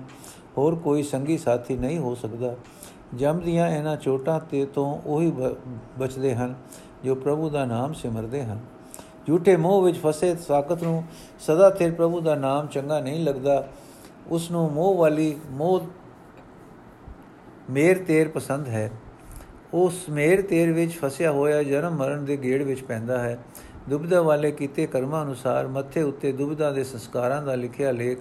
[0.57, 2.55] ਹੋਰ ਕੋਈ ਸੰਗੀ ਸਾਥੀ ਨਹੀਂ ਹੋ ਸਕਦਾ।
[3.15, 5.31] ਜਮ ਦੀਆਂ ਇਹਨਾਂ ਚੋਟਾਂ ਤੇ ਤੋਂ ਉਹੀ
[5.99, 6.55] ਬਚਦੇ ਹਨ
[7.03, 8.59] ਜੋ ਪ੍ਰਭੂ ਦਾ ਨਾਮ ਸਿਮਰਦੇ ਹਨ।
[9.27, 11.03] ਝੂਠੇ ਮੋਹ ਵਿੱਚ ਫਸੇ ਸਾਖਤ ਨੂੰ
[11.39, 13.67] ਸਦਾ ਤੇਰ ਪ੍ਰਭੂ ਦਾ ਨਾਮ ਚੰਗਾ ਨਹੀਂ ਲੱਗਦਾ।
[14.27, 15.81] ਉਸ ਨੂੰ ਮੋਹ ਵਾਲੀ ਮੋਹ
[17.71, 18.91] ਮੇਰ ਤੇਰ ਪਸੰਦ ਹੈ।
[19.73, 23.37] ਉਸ ਮੇਰ ਤੇਰ ਵਿੱਚ ਫਸਿਆ ਹੋਇਆ ਜਨਮ ਮਰਨ ਦੇ ਗੇੜ ਵਿੱਚ ਪੈਂਦਾ ਹੈ।
[23.89, 28.19] ਦੁਬਦਾ ਵਾਲੇ ਕੀਤੇ ਕਰਮਾਂ ਅਨੁਸਾਰ ਮੱਥੇ ਉੱਤੇ ਦੁਬਦਾ ਦੇ ਸੰਸਕਾਰਾਂ ਦਾ ਲਿਖਿਆ ਲੇਖ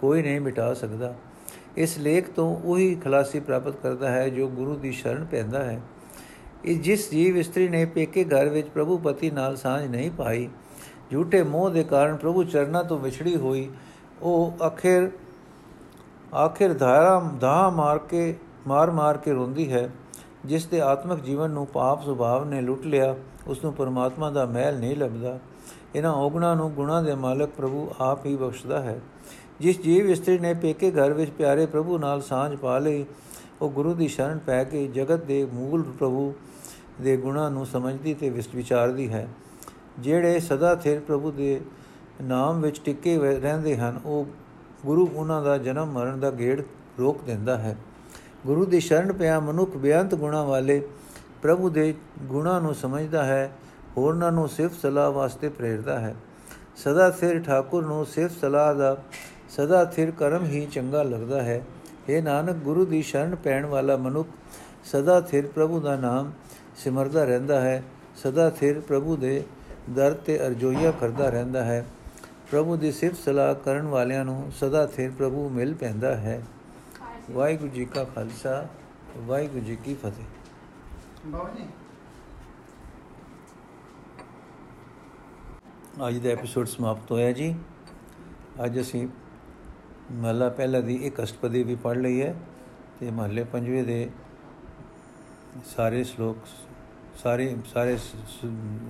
[0.00, 1.14] ਕੋਈ ਨਹੀਂ ਮਿਟਾ ਸਕਦਾ।
[1.76, 5.80] ਇਸ ਲੇਖ ਤੋਂ ਉਹੀ ਖਲਾਸੀ ਪ੍ਰਾਪਤ ਕਰਦਾ ਹੈ ਜੋ ਗੁਰੂ ਦੀ ਸ਼ਰਨ ਪੈਂਦਾ ਹੈ।
[6.64, 10.48] ਇਹ ਜਿਸ ਜੀਵ ਇਸਤਰੀ ਨੇ ਪੇਕੇ ਘਰ ਵਿੱਚ ਪ੍ਰਭੂ ਪਤੀ ਨਾਲ ਸਾਂਝ ਨਹੀਂ ਪਾਈ,
[11.10, 13.68] ਝੂਠੇ ਮੋਹ ਦੇ ਕਾਰਨ ਪ੍ਰਭੂ ਚਰਨਾਂ ਤੋਂ ਵਿਛੜੀ ਹੋਈ,
[14.22, 15.10] ਉਹ ਅਖਿਰ
[16.34, 18.34] ਆਖਿਰ ਧਾਰਾ ਧਾ ਮਾਰ ਕੇ
[18.66, 19.88] ਮਾਰ ਮਾਰ ਕੇ ਰੋਂਦੀ ਹੈ,
[20.44, 23.14] ਜਿਸ ਦੇ ਆਤਮਿਕ ਜੀਵਨ ਨੂੰ ਪਾਪ ਸੁਭਾਵ ਨੇ ਲੁੱਟ ਲਿਆ,
[23.46, 25.38] ਉਸ ਨੂੰ ਪਰਮਾਤਮਾ ਦਾ ਮਹਿਲ ਨਹੀਂ ਲੱਭਦਾ।
[25.94, 29.00] ਇਹਨਾਂ ਔਗਣਾ ਨੂੰ ਗੁਣਾ ਦੇ ਮਾਲਕ ਪ੍ਰਭੂ ਆਪ ਹੀ ਬਖਸ਼ਦਾ ਹੈ।
[29.60, 33.04] ਜਿਸ ਜੀਵ ਇਸਤਰੀ ਨੇ ਪੇਕੇ ਘਰ ਵਿੱਚ ਪਿਆਰੇ ਪ੍ਰਭੂ ਨਾਲ ਸਾਂਝ ਪਾ ਲਈ,
[33.62, 36.32] ਉਹ ਗੁਰੂ ਦੀ ਸ਼ਰਨ ਪੈ ਕੇ ਜਗਤ ਦੇ ਮੂਲ ਪ੍ਰਭੂ
[37.00, 39.28] ਦੇ ਗੁਣਾ ਨੂੰ ਸਮਝਦੀ ਤੇ ਵਿਚਾਰਦੀ ਹੈ।
[39.98, 41.60] ਜਿਹੜੇ ਸਦਾ ਥਿਰ ਪ੍ਰਭੂ ਦੇ
[42.22, 44.26] ਨਾਮ ਵਿੱਚ ਟਿੱਕੇ ਰਹਿੰਦੇ ਹਨ, ਉਹ
[44.86, 46.62] ਗੁਰੂ ਉਹਨਾਂ ਦਾ ਜਨਮ ਮਰਨ ਦਾ ਗੇੜ
[46.98, 47.76] ਰੋਕ ਦਿੰਦਾ ਹੈ।
[48.46, 50.82] ਗੁਰੂ ਦੀ ਸ਼ਰਨ ਪਿਆ ਮਨੁੱਖ ਬੇਅੰਤ ਗੁਣਾ ਵਾਲੇ
[51.42, 53.50] ਪ੍ਰਭੂ ਦੇ ਗੁਣਾ ਨੂੰ ਸਮਝਦਾ ਹੈ,
[53.96, 56.14] ਹੋਰਨਾਂ ਨੂੰ ਸਿਰਫ ਸਲਾਹ ਵਾਸਤੇ ਪ੍ਰੇਰਦਾ ਹੈ।
[56.76, 58.96] ਸਦਾ ਸਿਰ ਠਾਕੁਰ ਨੂੰ ਸਿਰਫ ਸਲਾਹ ਦਾ,
[59.50, 61.62] ਸਦਾ ਥਿਰ ਕਰਮ ਹੀ ਚੰਗਾ ਲੱਗਦਾ ਹੈ।
[62.08, 64.28] ਇਹ ਨਾਨਕ, ਗੁਰੂ ਦੀ ਸ਼ਰਨ ਪੈਣ ਵਾਲਾ ਮਨੁੱਖ
[64.84, 66.32] ਸਦਾ ਥਿਰ ਪ੍ਰਭੂ ਦਾ ਨਾਮ
[66.76, 67.82] ਸਿਮਰਦਾ ਰਹਿੰਦਾ ਹੈ,
[68.16, 69.42] ਸਦਾ ਥਿਰ ਪ੍ਰਭੂ ਦੇ
[69.90, 71.86] ਦਰ ਤੇ ਅਰਜ਼ੋਈਆ ਕਰਦਾ ਰਹਿੰਦਾ ਹੈ।
[72.50, 76.42] ਪ੍ਰਭੂ ਦੀ ਸਿਫਤ ਸਲਾਹ ਕਰਨ ਵਾਲਿਆਂ ਨੂੰ ਸਦਾ ਥਿਰ ਪ੍ਰਭੂ ਮਿਲ ਪੈਂਦਾ ਹੈ।
[77.30, 78.68] ਵਾਹਿਗੁਰੂ ਜੀ ਕਾ ਖਾਲਸਾ
[79.16, 80.24] ਵਾਹਿਗੁਰੂ ਜੀ ਕੀ ਫਤਿਹ।
[81.26, 81.66] ਬਾਬਾ ਜੀ।
[86.08, 87.54] ਅੱਜ ਦਾ ਐਪੀਸੋਡ ਸਮਾਪਤ ਹੋਇਆ ਜੀ।
[88.64, 89.08] ਅੱਜ ਅਸੀਂ
[90.12, 92.34] ਮਹਲਾ ਪਹਿਲਾ ਦੀ ਇੱਕ ਅਸ਼ਟਪਦੀ ਵੀ ਪੜ ਲਈ ਹੈ
[93.00, 94.10] ਤੇ ਮਹਲੇ ਪੰਜਵੇਂ ਦੇ
[95.64, 96.36] ਸਾਰੇ ਸ਼ਲੋਕ
[97.22, 97.98] ਸਾਰੇ ਸਾਰੇ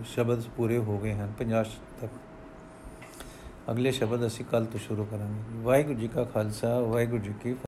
[0.05, 1.67] ਸ਼ਬਦ ਪੂਰੇ ਹੋ ਗਏ ਹਨ 50
[2.01, 2.13] ਤੱਕ।
[3.71, 7.55] ਅਗਲੇ ਸ਼ਬਦ ਅਸੀਂ ਕੱਲ ਤੋਂ ਸ਼ੁਰੂ ਕਰਾਂਗੇ। ਵਾਹਿਗੁਰੂ ਜੀ ਕਾ ਖਾਲਸਾ ਵਾਹਿਗੁਰੂ ਜੀ ਕੀ